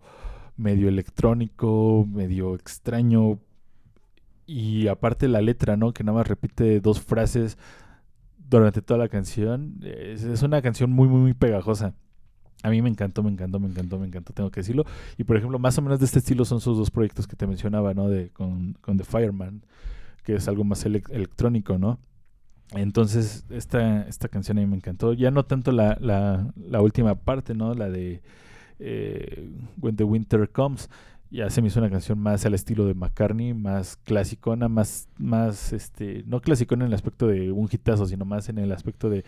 [0.57, 3.39] medio electrónico, medio extraño.
[4.47, 5.91] Y aparte la letra, ¿no?
[5.93, 7.57] Que nada más repite dos frases
[8.49, 9.79] durante toda la canción.
[9.81, 11.93] Es, es una canción muy, muy, muy pegajosa.
[12.65, 14.85] A mí me encantó, me encantó, me encantó, me encantó, tengo que decirlo.
[15.17, 17.45] Y por ejemplo, más o menos de este estilo son sus dos proyectos que te
[17.45, 18.09] mencionaba, ¿no?
[18.09, 19.61] De, con, con The Fireman,
[20.23, 21.99] que es algo más elec- electrónico, ¿no?
[22.71, 25.13] Entonces, esta, esta canción a mí me encantó.
[25.13, 27.75] Ya no tanto la, la, la última parte, ¿no?
[27.75, 28.23] La de
[28.79, 29.47] eh,
[29.79, 30.89] When the Winter Comes.
[31.29, 35.73] Ya se me hizo una canción más al estilo de McCartney, más clasicona, más, más,
[35.73, 39.23] este, no clasicona en el aspecto de un hitazo, sino más en el aspecto de,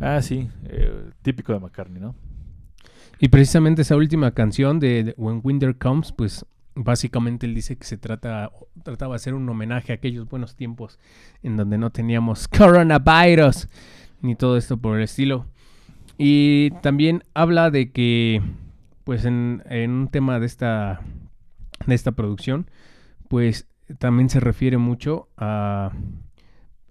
[0.00, 2.14] ah, sí, eh, típico de McCartney, ¿no?
[3.18, 6.44] Y precisamente esa última canción de, When Winter Comes, pues
[6.74, 8.50] básicamente él dice que se trata,
[8.82, 10.98] trataba de hacer un homenaje a aquellos buenos tiempos
[11.42, 13.68] en donde no teníamos coronavirus
[14.20, 15.46] ni todo esto por el estilo.
[16.18, 18.40] Y también habla de que,
[19.04, 21.00] pues en, en un tema de esta,
[21.86, 22.70] de esta producción,
[23.28, 23.66] pues
[23.98, 25.92] también se refiere mucho a,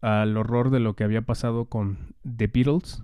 [0.01, 3.03] al horror de lo que había pasado con The Beatles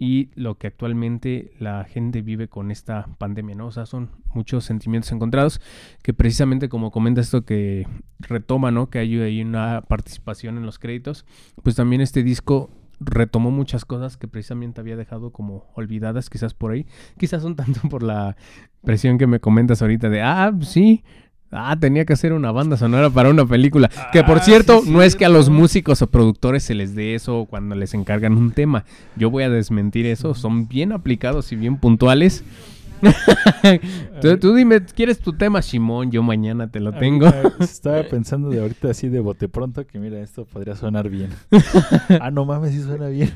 [0.00, 3.66] y lo que actualmente la gente vive con esta pandemia, ¿no?
[3.66, 5.60] O sea, son muchos sentimientos encontrados
[6.02, 7.86] que precisamente como comenta esto que
[8.18, 8.88] retoma, ¿no?
[8.88, 11.26] Que hay ahí una participación en los créditos,
[11.62, 16.72] pues también este disco retomó muchas cosas que precisamente había dejado como olvidadas quizás por
[16.72, 16.86] ahí,
[17.18, 18.38] quizás un tanto por la
[18.82, 21.04] presión que me comentas ahorita de, ah, sí,
[21.52, 23.90] Ah, tenía que hacer una banda sonora para una película.
[24.12, 26.94] que por Ah, cierto, sí, no es que a los músicos o productores se les
[26.94, 28.84] dé eso cuando les encargan un tema.
[29.16, 30.34] Yo voy a desmentir eso.
[30.34, 32.44] Son bien aplicados y bien puntuales.
[34.20, 36.10] tú, tú dime, ¿quieres tu tema, Simón?
[36.10, 37.26] Yo mañana te lo tengo.
[37.26, 41.30] Ahorita Estaba pensando de ahorita así de bote pronto que mira, esto podría sonar bien.
[42.20, 43.32] ah, no mames, sí suena bien.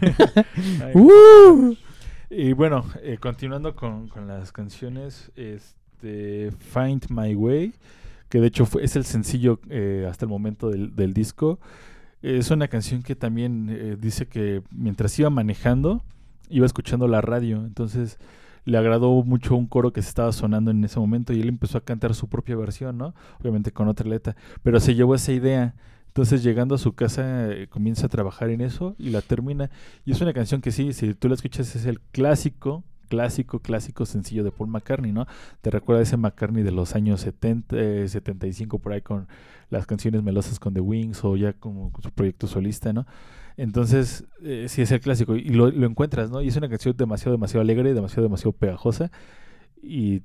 [0.83, 1.75] Ay, Uh.
[2.31, 7.73] Y bueno, eh, continuando con, con las canciones, este Find My Way,
[8.35, 11.61] que de hecho fue- es el sencillo eh, hasta el momento del, del disco.
[12.20, 16.03] Es una canción que también eh, dice que mientras iba manejando,
[16.49, 17.64] iba escuchando la radio.
[17.64, 18.18] Entonces
[18.64, 21.78] le agradó mucho un coro que se estaba sonando en ese momento y él empezó
[21.78, 23.14] a cantar su propia versión, ¿no?
[23.41, 24.35] Obviamente con otra letra.
[24.64, 25.76] Pero se llevó esa idea.
[26.09, 29.70] Entonces llegando a su casa eh, comienza a trabajar en eso y la termina.
[30.05, 32.82] Y es una canción que sí, si tú la escuchas es el clásico,
[33.15, 35.27] clásico, clásico sencillo de Paul McCartney, ¿no?
[35.62, 39.29] Te recuerda ese McCartney de los años 70, eh, 75 por ahí con
[39.71, 43.07] las canciones melosas con The Wings o ya como su proyecto solista, ¿no?
[43.57, 46.43] Entonces, eh, sí es el clásico y lo, lo encuentras, ¿no?
[46.43, 49.12] Y es una canción demasiado, demasiado alegre, demasiado, demasiado pegajosa
[49.81, 50.23] y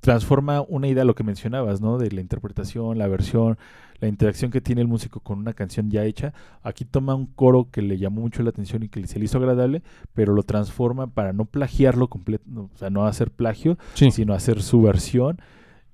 [0.00, 1.98] transforma una idea, lo que mencionabas, ¿no?
[1.98, 3.58] De la interpretación, la versión,
[4.00, 6.32] la interacción que tiene el músico con una canción ya hecha.
[6.62, 9.36] Aquí toma un coro que le llamó mucho la atención y que se le hizo
[9.38, 9.82] agradable,
[10.14, 12.44] pero lo transforma para no plagiarlo completo,
[12.74, 14.10] o sea, no hacer plagio, Sí.
[14.10, 15.38] sino hacer su versión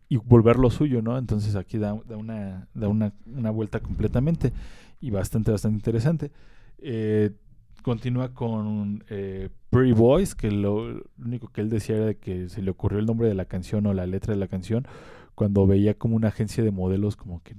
[0.09, 1.18] y volverlo suyo, ¿no?
[1.18, 4.52] Entonces aquí da, da una, da una, una vuelta completamente
[5.00, 6.30] y bastante, bastante interesante.
[6.78, 7.32] Eh,
[7.82, 12.62] continúa con eh, Pretty Boys, que lo, único que él decía era de que se
[12.62, 14.86] le ocurrió el nombre de la canción o la letra de la canción
[15.34, 17.56] cuando veía como una agencia de modelos, como que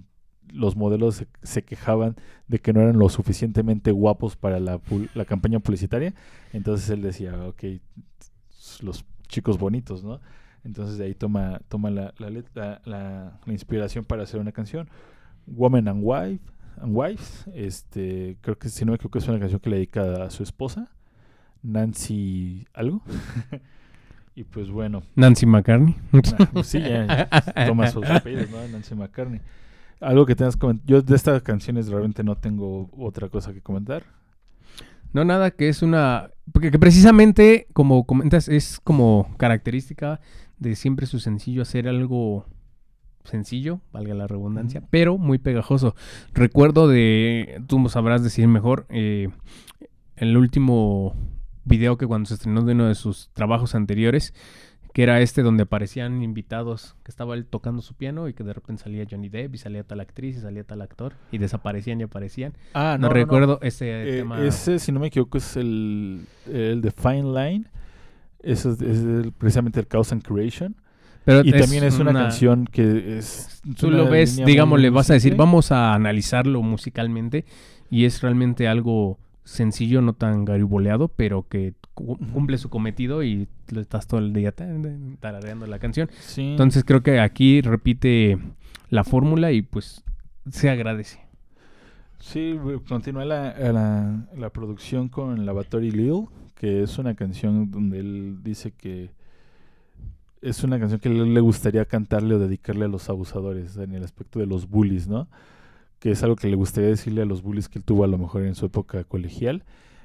[0.51, 2.15] los modelos se, se quejaban
[2.47, 4.82] de que no eran lo suficientemente guapos para la,
[5.13, 6.15] la campaña publicitaria.
[6.53, 7.63] Entonces él decía, ok,
[8.82, 10.20] los chicos bonitos, ¿no?
[10.63, 12.82] Entonces de ahí toma, toma la- la-
[13.45, 14.89] la inspiración para hacer una canción.
[15.45, 16.43] Woman and Wife,
[16.82, 20.24] and Wives, este, creo que si no me equivoco es una canción que le dedica
[20.24, 20.89] a su esposa,
[21.68, 23.01] Nancy algo.
[24.36, 25.95] y pues bueno, Nancy McCartney.
[26.11, 28.68] nah, pues sí, ya, ya toma sus apellidos, ¿no?
[28.70, 29.41] Nancy McCartney.
[29.99, 30.80] Algo que tengas que.
[30.86, 34.03] Yo de estas canciones realmente no tengo otra cosa que comentar.
[35.13, 36.32] No, nada, que es una...
[36.51, 40.20] Porque que precisamente, como comentas, es como característica
[40.59, 42.45] de siempre su sencillo hacer algo
[43.24, 45.95] sencillo, valga la redundancia, pero muy pegajoso.
[46.34, 49.30] Recuerdo de, tú sabrás decir mejor, eh,
[50.15, 51.15] el último
[51.68, 54.34] video que cuando se estrenó de uno de sus trabajos anteriores,
[54.93, 58.53] que era este donde aparecían invitados, que estaba él tocando su piano y que de
[58.53, 62.03] repente salía Johnny Depp y salía tal actriz y salía tal actor y desaparecían y
[62.03, 62.53] aparecían.
[62.74, 64.43] Ah, No, recuerdo ese Eh, tema.
[64.43, 67.65] Ese, si no me equivoco, es el, el de Fine Line.
[68.41, 70.76] Eso es, es el- precisamente el Chaos and Creation.
[71.26, 73.61] Pero Y también es una, canción que es.
[73.78, 77.43] Tú una lo ves, digamos, le vas a decir, vamos a analizarlo musicalmente
[77.91, 83.82] y es realmente algo sencillo, no tan gariboleado, pero que cumple su cometido y le
[83.82, 86.10] estás todo el día tarareando la canción.
[86.20, 86.52] Sí.
[86.52, 88.38] Entonces creo que aquí repite
[88.89, 90.04] la fórmula y pues
[90.52, 91.20] se agradece.
[92.20, 96.26] Sí, continúa la, la, la producción con Lavatory Lil,
[96.56, 99.12] que es una canción donde él dice que
[100.41, 104.04] es una canción que le le gustaría cantarle o dedicarle a los abusadores en el
[104.04, 105.28] aspecto de los bullies, ¿no?
[106.00, 108.18] Que es algo que le gustaría decirle a los bullies que él tuvo a lo
[108.18, 109.64] mejor en su época colegial.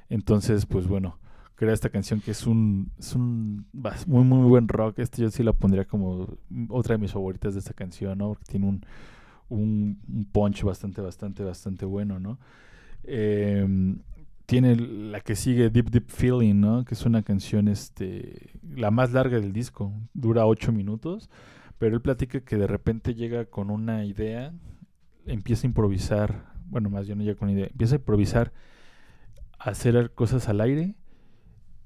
[0.09, 1.19] Entonces, pues bueno,
[1.55, 3.67] crea esta canción que es un, es un
[4.07, 4.99] muy, muy buen rock.
[4.99, 6.27] Este yo sí la pondría como
[6.69, 8.29] otra de mis favoritas de esta canción, ¿no?
[8.29, 8.85] Porque tiene un,
[9.49, 12.39] un, un punch bastante, bastante, bastante bueno, ¿no?
[13.05, 13.99] Em,
[14.47, 16.85] tiene la que sigue Deep Deep Feeling, ¿no?
[16.85, 21.31] Que es una canción, este, la más larga del disco, dura ocho minutos,
[21.79, 24.53] pero él platica que de repente llega con una idea,
[25.27, 28.53] empieza a improvisar, bueno, más bien no llega con idea, empieza a improvisar,
[29.59, 30.97] a hacer cosas al aire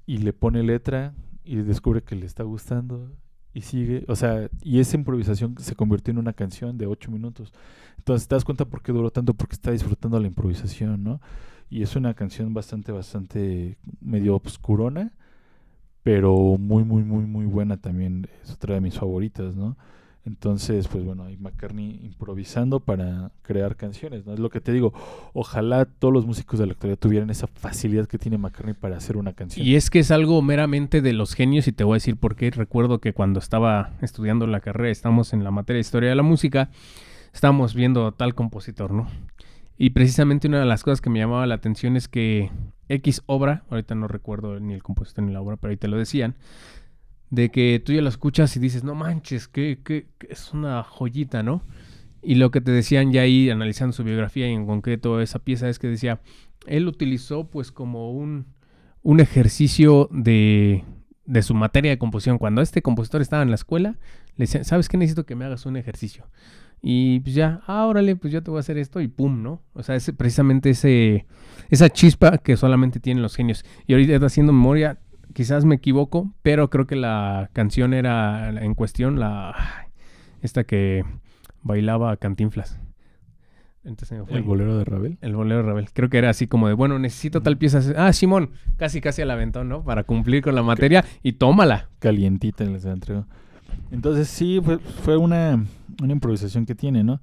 [0.05, 1.13] y le pone letra
[1.43, 3.11] y descubre que le está gustando
[3.53, 7.53] y sigue, o sea, y esa improvisación se convirtió en una canción de ocho minutos.
[7.97, 11.21] Entonces te das cuenta por qué duró tanto, porque está disfrutando la improvisación, ¿no?
[11.69, 15.11] Y es una canción bastante, bastante medio obscurona,
[16.03, 18.29] pero muy, muy, muy, muy buena también.
[18.43, 19.75] Es otra de mis favoritas, ¿no?
[20.27, 24.33] Entonces, pues bueno, hay McCartney improvisando para crear canciones, ¿no?
[24.33, 24.91] Es lo que te digo.
[25.31, 29.15] Ojalá todos los músicos de la actualidad tuvieran esa facilidad que tiene McCartney para hacer
[29.15, 29.65] una canción.
[29.65, 32.35] Y es que es algo meramente de los genios y te voy a decir por
[32.35, 32.51] qué.
[32.51, 36.23] Recuerdo que cuando estaba estudiando la carrera, estamos en la materia de historia de la
[36.23, 36.71] música,
[37.33, 39.07] estábamos viendo a tal compositor, ¿no?
[39.77, 42.51] Y precisamente una de las cosas que me llamaba la atención es que
[42.89, 45.97] X obra, ahorita no recuerdo ni el compositor ni la obra, pero ahí te lo
[45.97, 46.35] decían,
[47.29, 49.79] de que tú ya lo escuchas y dices, no manches, que,
[50.29, 51.63] es una joyita, ¿no?
[52.21, 55.69] Y lo que te decían ya ahí, analizando su biografía y en concreto esa pieza,
[55.69, 56.21] es que decía,
[56.65, 58.47] él utilizó pues como un,
[59.03, 60.83] un ejercicio de,
[61.25, 62.37] de su materia de composición.
[62.37, 63.97] Cuando este compositor estaba en la escuela,
[64.35, 64.97] le decían, ¿sabes qué?
[64.97, 66.25] Necesito que me hagas un ejercicio.
[66.81, 69.61] Y pues ya, ah, órale, pues yo te voy a hacer esto y pum, ¿no?
[69.73, 71.25] O sea, es precisamente ese,
[71.69, 73.65] esa chispa que solamente tienen los genios.
[73.87, 74.99] Y ahorita haciendo memoria,
[75.33, 79.55] quizás me equivoco, pero creo que la canción era en cuestión, la
[80.41, 81.03] esta que
[81.63, 82.79] bailaba Cantinflas.
[83.83, 84.37] Entonces fue.
[84.37, 85.17] El bolero de Ravel.
[85.21, 85.89] El bolero de Ravel.
[85.93, 87.79] Creo que era así como de, bueno, necesito tal pieza.
[87.95, 89.83] Ah, Simón, casi casi al aventón, ¿no?
[89.83, 91.89] Para cumplir con la materia y tómala.
[91.99, 93.25] calientita les la entregó.
[93.91, 95.63] Entonces sí, fue, fue una,
[96.01, 97.21] una improvisación que tiene, ¿no?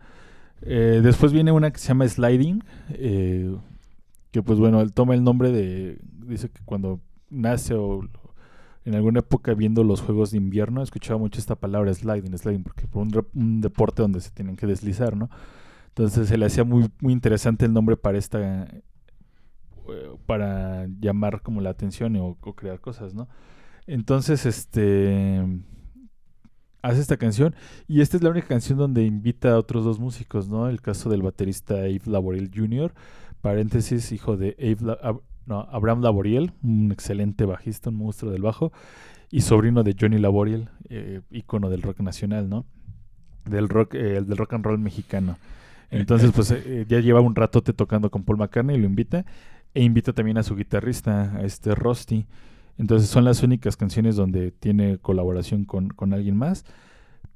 [0.62, 3.55] Eh, después viene una que se llama Sliding, eh,
[4.30, 7.00] que pues bueno, él toma el nombre de, dice que cuando
[7.35, 8.03] nace o
[8.85, 12.87] en alguna época viendo los juegos de invierno, escuchaba mucho esta palabra sliding, sliding, porque
[12.87, 15.30] por un, deporte donde se tienen que deslizar, ¿no?
[15.89, 18.82] Entonces se le hacía muy, muy interesante el nombre para esta, eh,
[20.26, 23.28] para llamar como la atención o, crear cosas, ¿no?
[23.87, 25.43] Entonces, este
[26.82, 27.55] hace esta canción
[27.89, 30.68] y esta es la única canción donde invita a otros dos músicos, ¿no?
[30.68, 32.93] El caso del baterista Abe Laboriel Jr.,
[33.41, 38.72] paréntesis, hijo de Abe La- no, Abraham Laboriel, un excelente bajista, un monstruo del bajo,
[39.30, 42.64] y sobrino de Johnny Laboriel, eh, ícono del rock nacional, ¿no?
[43.45, 45.36] Del rock, eh, del rock and roll mexicano.
[45.90, 49.24] Entonces, pues eh, ya lleva un ratote tocando con Paul McCartney y lo invita.
[49.74, 52.26] E invita también a su guitarrista, a este Rusty.
[52.78, 56.64] Entonces son las únicas canciones donde tiene colaboración con, con alguien más.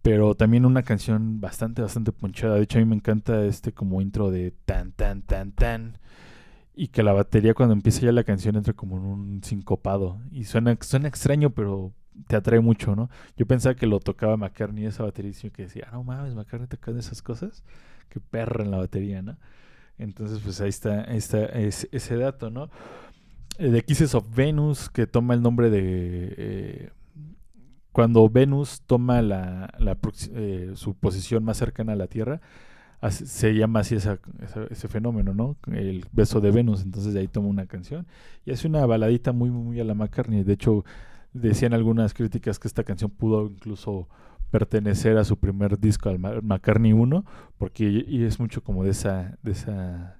[0.02, 2.56] Pero también una canción bastante, bastante ponchada.
[2.56, 5.98] De hecho, a mí me encanta este como intro de tan, tan, tan, tan.
[6.80, 10.20] Y que la batería cuando empieza ya la canción entra como en un sincopado.
[10.30, 11.92] Y suena, suena extraño, pero
[12.28, 13.10] te atrae mucho, ¿no?
[13.36, 16.68] Yo pensaba que lo tocaba McCartney esa batería y que decía, ah, no mames, McCartney
[16.68, 17.64] tocando esas cosas.
[18.08, 19.36] Qué perra en la batería, ¿no?
[19.98, 22.70] Entonces, pues ahí está, ahí está ese, ese dato, ¿no?
[23.58, 26.34] Eh, de Kisses of Venus, que toma el nombre de...
[26.36, 26.90] eh,
[27.90, 29.98] cuando Venus toma la, la
[30.36, 32.40] eh, su posición más cercana a la Tierra,
[33.00, 35.56] así- se llama así esa- esa- ese fenómeno, ¿no?
[35.72, 38.06] El beso de Venus, entonces de ahí toma una canción
[38.44, 40.44] y hace una baladita muy, muy, muy a la McCartney.
[40.44, 40.84] De hecho,
[41.32, 44.08] decían algunas críticas que esta canción pudo incluso
[44.50, 47.24] pertenecer a su primer disco, al McCartney 1,
[47.58, 50.14] porque y- es mucho como de esa, de esa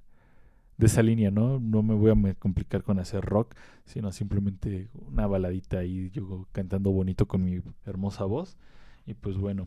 [0.77, 1.59] de esa línea, ¿no?
[1.59, 6.93] No me voy a complicar con hacer rock, sino simplemente una baladita ahí, yo cantando
[6.93, 8.57] bonito con mi hermosa voz.
[9.05, 9.67] Y pues bueno.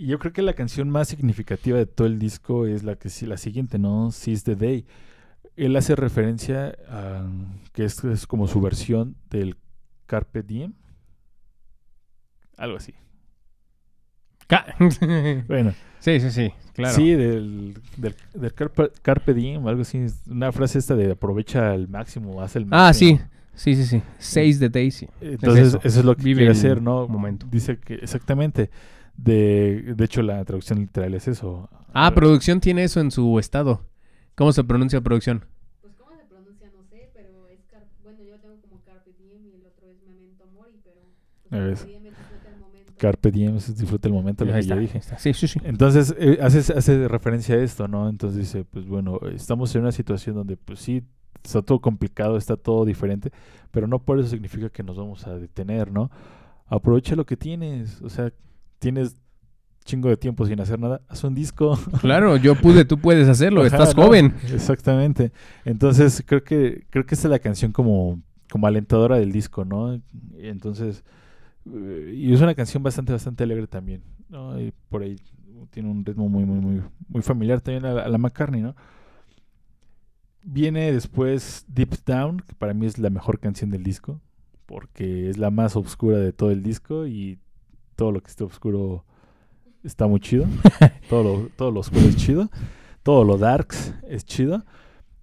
[0.00, 3.10] Y yo creo que la canción más significativa de todo el disco es la que
[3.26, 4.12] la siguiente, ¿no?
[4.12, 4.86] Seize the Day.
[5.56, 7.26] Él hace referencia a
[7.72, 9.56] que es, es como su versión del
[10.06, 10.72] Carpe Diem.
[12.56, 12.94] Algo así.
[15.48, 16.94] Bueno, sí, sí, sí, claro.
[16.94, 20.06] Sí, del, del, del carpe, carpe diem, algo así.
[20.30, 22.86] Una frase esta de aprovecha al máximo, hace el máximo.
[22.88, 23.20] ah, sí,
[23.52, 24.02] sí, sí, sí.
[24.18, 25.08] Seis de Daisy.
[25.20, 25.80] Entonces, eso.
[25.82, 25.98] eso.
[26.00, 27.08] es lo que Vive quiere hacer, ¿no?
[27.08, 27.46] momento.
[27.50, 28.70] Dice que exactamente.
[29.18, 31.68] De, de hecho, la traducción literal es eso.
[31.92, 33.82] Ah, producción tiene eso en su estado.
[34.36, 35.44] ¿Cómo se pronuncia producción?
[35.82, 39.44] Pues cómo se pronuncia, no sé, pero es car- bueno, yo tengo como Carpe Diem
[39.46, 41.00] y el otro es Memento Mori, pero
[41.50, 41.80] pues.
[41.80, 42.92] Carpe Diem es disfruta el momento.
[42.96, 44.98] Carpe diem, es disfruta el momento, lo que yo está, dije.
[44.98, 45.18] está.
[45.18, 45.60] Sí, sí, sí.
[45.64, 48.08] Entonces, eh, hace, hace referencia a esto, ¿no?
[48.08, 51.02] Entonces dice, pues bueno, estamos en una situación donde, pues sí,
[51.42, 53.32] está todo complicado, está todo diferente,
[53.72, 56.10] pero no por eso significa que nos vamos a detener, ¿no?
[56.66, 58.32] Aprovecha lo que tienes, o sea,
[58.78, 59.16] tienes
[59.88, 61.78] chingo de tiempo sin hacer nada, haz un disco.
[62.00, 64.04] Claro, yo pude, tú puedes hacerlo, Ajá, estás ¿no?
[64.04, 64.34] joven.
[64.52, 65.32] Exactamente.
[65.64, 68.20] Entonces, creo que creo que esta es la canción como
[68.50, 70.00] como alentadora del disco, ¿no?
[70.38, 71.04] Entonces,
[71.66, 74.60] eh, y es una canción bastante bastante alegre también, ¿no?
[74.60, 75.16] Y por ahí
[75.70, 78.76] tiene un ritmo muy muy muy muy familiar también a la, a la McCartney, ¿no?
[80.42, 84.20] Viene después Deep Down, que para mí es la mejor canción del disco,
[84.66, 87.38] porque es la más oscura de todo el disco y
[87.98, 89.04] todo lo que esté oscuro
[89.82, 90.46] está muy chido.
[91.10, 92.48] todo, lo, todo lo oscuro es chido.
[93.02, 94.64] Todo lo darks es chido.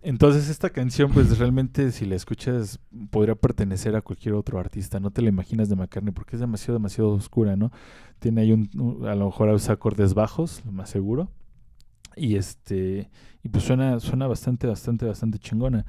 [0.02, 2.80] Entonces esta canción pues realmente si la escuchas
[3.12, 5.00] podría pertenecer a cualquier otro artista.
[5.00, 7.72] No te la imaginas de McCartney porque es demasiado, demasiado oscura, ¿no?
[8.20, 11.32] Tiene ahí un, un- a lo mejor usa acordes bajos, lo más seguro.
[12.18, 13.10] Y este,
[13.42, 15.86] y pues suena, suena bastante, bastante, bastante chingona.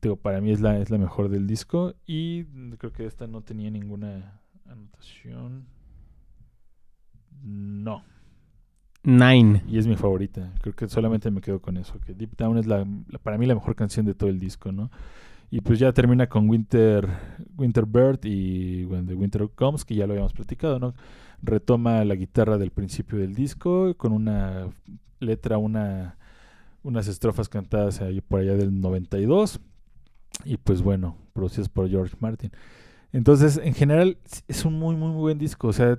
[0.00, 1.94] Digo, para mí es la, es la mejor del disco.
[2.06, 2.44] Y
[2.78, 5.66] creo que esta no tenía ninguna anotación.
[7.42, 8.02] No.
[9.02, 9.62] Nine.
[9.66, 10.52] Y es mi favorita.
[10.60, 11.98] Creo que solamente me quedo con eso.
[12.00, 14.72] Que Deep Down es la, la- para mí la mejor canción de todo el disco,
[14.72, 14.90] ¿no?
[15.50, 17.08] Y pues ya termina con Winter,
[17.56, 20.94] Winter Bird y When the Winter Comes, que ya lo habíamos platicado, ¿no?
[21.42, 24.68] Retoma la guitarra del principio del disco con una
[25.20, 26.16] letra, una,
[26.82, 29.60] unas estrofas cantadas ahí por allá del 92.
[30.44, 32.52] Y pues bueno, producidas por George Martin.
[33.12, 34.18] Entonces, en general,
[34.48, 35.68] es un muy, muy, muy buen disco.
[35.68, 35.98] O sea,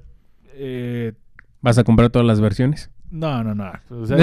[0.53, 1.13] eh,
[1.61, 2.89] ¿Vas a comprar todas las versiones?
[3.11, 3.71] no, no, no.
[3.89, 4.17] O sea,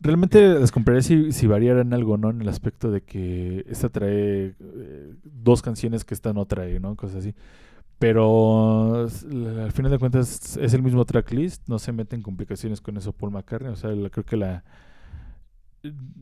[0.00, 2.30] realmente las compraría si, si variaran algo, ¿no?
[2.30, 6.94] En el aspecto de que esta trae eh, dos canciones que esta no trae, ¿no?
[6.96, 7.34] Cosas así.
[7.98, 13.12] Pero al final de cuentas es el mismo tracklist, no se meten complicaciones con eso
[13.12, 13.72] Paul McCartney.
[13.72, 14.64] O sea, la- creo que la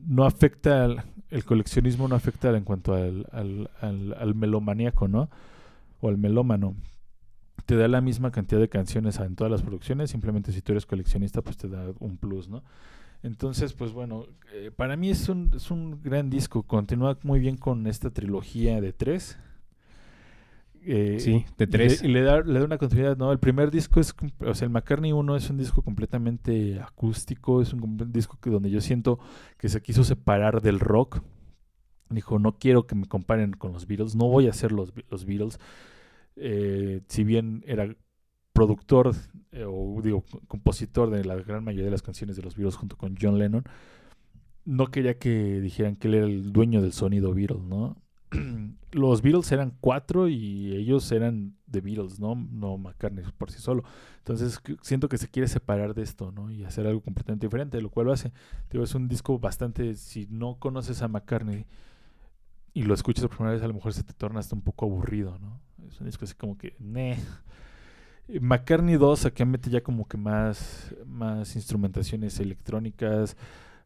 [0.07, 5.29] no afecta al- el coleccionismo, no afecta en cuanto al, al, al, al melomaníaco, ¿no?
[6.01, 6.75] O al melómano
[7.65, 10.85] te da la misma cantidad de canciones en todas las producciones, simplemente si tú eres
[10.85, 12.63] coleccionista, pues te da un plus, ¿no?
[13.23, 17.55] Entonces, pues bueno, eh, para mí es un, es un gran disco, continúa muy bien
[17.55, 19.37] con esta trilogía de tres.
[20.85, 22.03] Eh, Sí, de tres.
[22.03, 23.31] Y le, da, le da una continuidad, ¿no?
[23.31, 24.13] El primer disco es,
[24.45, 28.69] o sea, el McCartney 1 es un disco completamente acústico, es un disco que donde
[28.69, 29.19] yo siento
[29.57, 31.21] que se quiso separar del rock.
[32.09, 35.25] Dijo, no quiero que me comparen con los Beatles, no voy a ser los, los
[35.25, 35.59] Beatles.
[36.35, 37.95] Eh, si bien era
[38.53, 39.13] productor
[39.51, 42.75] eh, o digo co- compositor de la gran mayoría de las canciones de los Beatles
[42.77, 43.63] junto con John Lennon,
[44.65, 47.97] no quería que dijeran que él era el dueño del sonido Beatles, ¿no?
[48.91, 52.35] los Beatles eran cuatro y ellos eran The Beatles, ¿no?
[52.35, 53.83] No McCartney por sí solo.
[54.19, 56.49] Entonces siento que se quiere separar de esto, ¿no?
[56.51, 58.31] Y hacer algo completamente diferente, lo cual lo hace.
[58.71, 61.65] Digo, es un disco bastante, si no conoces a McCartney
[62.73, 64.85] y lo escuchas por primera vez, a lo mejor se te torna hasta un poco
[64.85, 65.61] aburrido, ¿no?
[65.87, 67.17] Es un disco así como que, "Neh".
[68.27, 73.35] Eh, McCartney 2 acá mete ya como que más, más instrumentaciones electrónicas,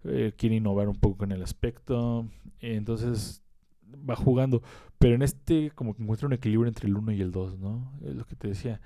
[0.03, 2.27] eh, quiere innovar un poco en el aspecto,
[2.59, 3.41] entonces
[4.09, 4.61] va jugando,
[4.99, 7.91] pero en este como que encuentra un equilibrio entre el 1 y el 2, ¿no?
[8.05, 8.79] Es lo que te decía,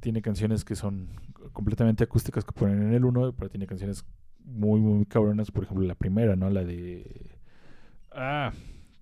[0.00, 1.08] tiene canciones que son
[1.52, 4.04] completamente acústicas que ponen en el 1, pero tiene canciones
[4.44, 6.50] muy, muy cabronas, por ejemplo la primera, ¿no?
[6.50, 7.30] La de...
[8.12, 8.52] Ah,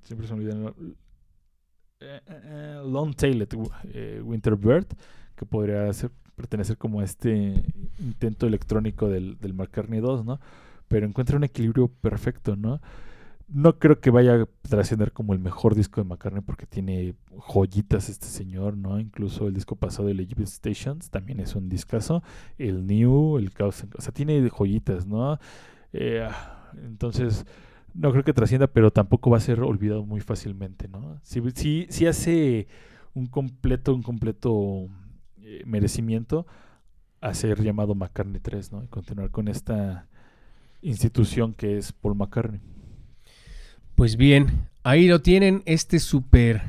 [0.05, 0.73] siempre se me olvida.
[2.03, 3.49] Eh, eh, eh, Long Tailed
[3.93, 4.87] eh, Winter Bird,
[5.37, 5.89] que podría
[6.35, 7.63] pertenecer como a este
[8.01, 10.41] intento electrónico del, del McCartney 2, ¿no?
[10.89, 12.81] Pero encuentra un equilibrio perfecto, ¿no?
[13.49, 18.09] No creo que vaya a trascender como el mejor disco de McCartney porque tiene joyitas
[18.09, 18.99] este señor, ¿no?
[18.99, 22.23] Incluso el disco pasado de Legit Stations también es un discazo.
[22.59, 25.39] El New, el Chaos, o sea, tiene joyitas, ¿no?
[25.93, 26.27] Eh,
[26.85, 27.45] entonces,
[27.95, 31.19] no creo que trascienda, pero tampoco va a ser olvidado muy fácilmente, ¿no?
[31.23, 32.69] Si, si, si hace
[33.15, 34.89] un completo, un completo
[35.41, 36.47] eh, merecimiento
[37.21, 38.85] a ser llamado McCartney 3, ¿no?
[38.85, 40.09] Y continuar con esta
[40.81, 42.61] institución que es Paul McCartney.
[43.95, 46.63] Pues bien, ahí lo tienen, este súper,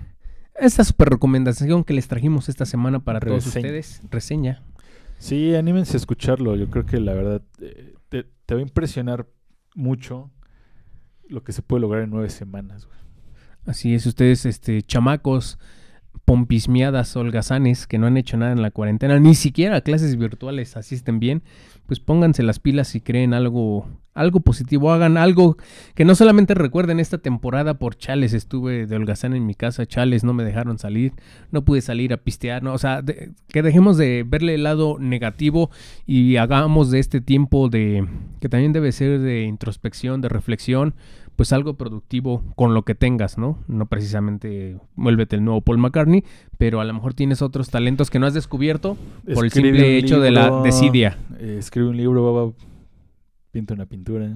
[0.55, 3.65] esta super recomendación que les trajimos esta semana para todos Reseña.
[3.67, 4.01] ustedes.
[4.11, 4.63] Reseña.
[5.17, 6.55] Sí, anímense a escucharlo.
[6.55, 9.25] Yo creo que la verdad eh, te, te va a impresionar
[9.73, 10.29] mucho
[11.33, 12.85] lo que se puede lograr en nueve semanas.
[12.85, 12.97] güey.
[13.65, 15.57] Así es, ustedes, este, chamacos,
[16.25, 21.19] pompismiadas, holgazanes, que no han hecho nada en la cuarentena, ni siquiera clases virtuales asisten
[21.19, 21.43] bien,
[21.87, 25.57] pues pónganse las pilas si creen algo algo positivo, hagan algo
[25.95, 30.23] que no solamente recuerden esta temporada por chales, estuve de holgazán en mi casa, chales,
[30.23, 31.13] no me dejaron salir,
[31.51, 34.97] no pude salir a pistear, no, o sea, de- que dejemos de verle el lado
[34.99, 35.71] negativo
[36.05, 38.07] y hagamos de este tiempo de
[38.39, 40.93] que también debe ser de introspección, de reflexión,
[41.35, 43.57] pues algo productivo con lo que tengas, ¿no?
[43.67, 46.23] No precisamente vuélvete el nuevo Paul McCartney,
[46.59, 48.95] pero a lo mejor tienes otros talentos que no has descubierto
[49.33, 51.17] por el simple hecho de la desidia.
[51.39, 52.53] eh, escribe un libro,
[53.53, 54.33] pinta una pintura.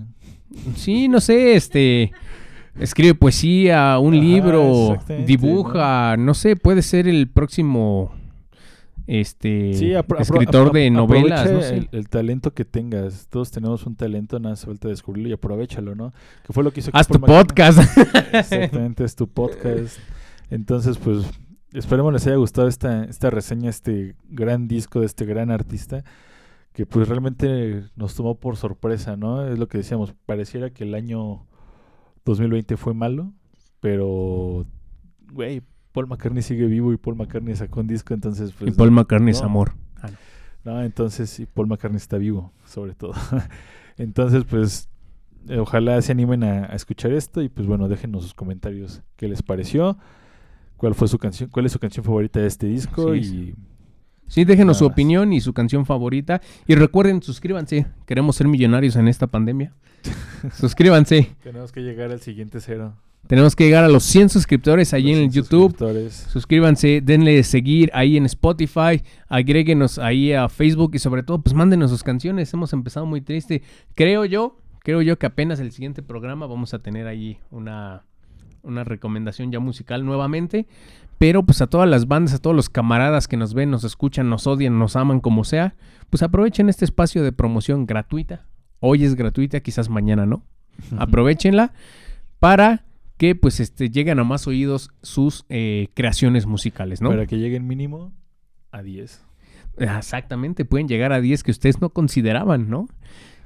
[0.76, 2.11] Sí, no sé, este
[2.80, 6.36] escribe poesía, un Ajá, libro, dibuja, ¿no?
[6.36, 8.13] sé, puede ser el próximo
[9.07, 11.78] este Sí, escritor de novelas, aprovecha no sé.
[11.78, 13.28] el, el talento que tengas.
[13.30, 16.13] Todos tenemos un talento, nada más falta descubrirlo y aprovechalo, ¿no?
[16.45, 17.80] Que fue lo que hizo Haz tu podcast.
[18.34, 19.97] Exactamente, es tu podcast.
[20.51, 21.26] Entonces, pues,
[21.74, 26.03] esperemos les haya gustado esta, esta reseña, este gran disco de este gran artista,
[26.78, 29.47] que pues realmente nos tomó por sorpresa, ¿no?
[29.47, 31.43] Es lo que decíamos, pareciera que el año
[32.23, 33.34] 2020 fue malo,
[33.80, 34.63] pero,
[35.34, 38.71] güey, Paul McCartney sigue vivo y Paul McCartney sacó un disco, entonces, pues...
[38.71, 39.47] y Paul McCartney es no.
[39.47, 39.71] amor.
[40.63, 43.13] No, entonces sí, Paul McCartney está vivo, sobre todo.
[43.97, 44.88] entonces, pues,
[45.47, 49.28] eh, ojalá se animen a, a escuchar esto y pues bueno, déjenos sus comentarios qué
[49.28, 49.97] les pareció,
[50.75, 53.55] cuál fue su canción, cuál es su canción favorita de este disco Sí, y sí.
[54.28, 56.41] Sí, déjenos su opinión y su canción favorita.
[56.67, 57.88] Y recuerden, suscríbanse.
[58.05, 59.73] Queremos ser millonarios en esta pandemia.
[60.53, 61.36] suscríbanse.
[61.41, 62.93] tenemos que llegar al siguiente cero.
[63.28, 65.75] Tenemos que llegar a los 100 suscriptores allí en el YouTube.
[66.09, 71.91] Suscríbanse, denle seguir ahí en Spotify, agréguenos ahí a Facebook y sobre todo, pues mándenos
[71.91, 72.53] sus canciones.
[72.53, 73.63] Hemos empezado muy triste.
[73.95, 78.05] Creo yo, creo yo que apenas el siguiente programa vamos a tener ahí una,
[78.63, 80.65] una recomendación ya musical nuevamente.
[81.18, 84.30] Pero pues a todas las bandas, a todos los camaradas que nos ven, nos escuchan,
[84.30, 85.76] nos odian, nos aman como sea,
[86.09, 88.45] pues aprovechen este espacio de promoción gratuita.
[88.80, 90.43] Hoy es gratuita, quizás mañana no.
[90.97, 91.74] Aprovechenla
[92.39, 92.86] para
[93.18, 97.09] que pues este lleguen a más oídos sus eh, creaciones musicales, ¿no?
[97.09, 98.13] Para que lleguen mínimo
[98.72, 99.24] a 10.
[99.80, 102.88] Exactamente, pueden llegar a 10 que ustedes no consideraban, ¿no?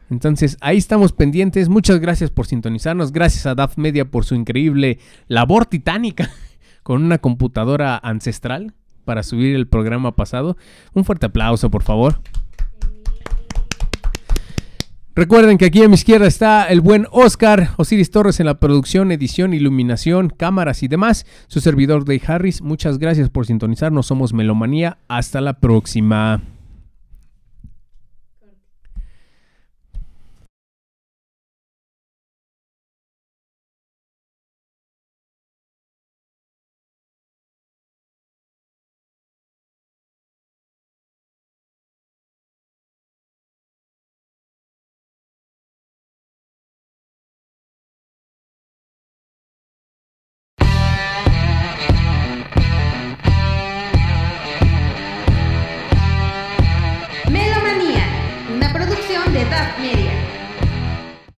[0.09, 1.69] Entonces, ahí estamos pendientes.
[1.69, 3.13] Muchas gracias por sintonizarnos.
[3.13, 4.99] Gracias a DAF Media por su increíble
[5.29, 6.29] labor titánica
[6.83, 8.73] con una computadora ancestral
[9.05, 10.57] para subir el programa pasado.
[10.93, 12.19] Un fuerte aplauso, por favor.
[15.13, 19.11] Recuerden que aquí a mi izquierda está el buen Oscar, Osiris Torres en la producción,
[19.11, 21.25] edición, iluminación, cámaras y demás.
[21.47, 24.07] Su servidor Dave Harris, muchas gracias por sintonizarnos.
[24.07, 24.99] Somos Melomanía.
[25.09, 26.41] Hasta la próxima.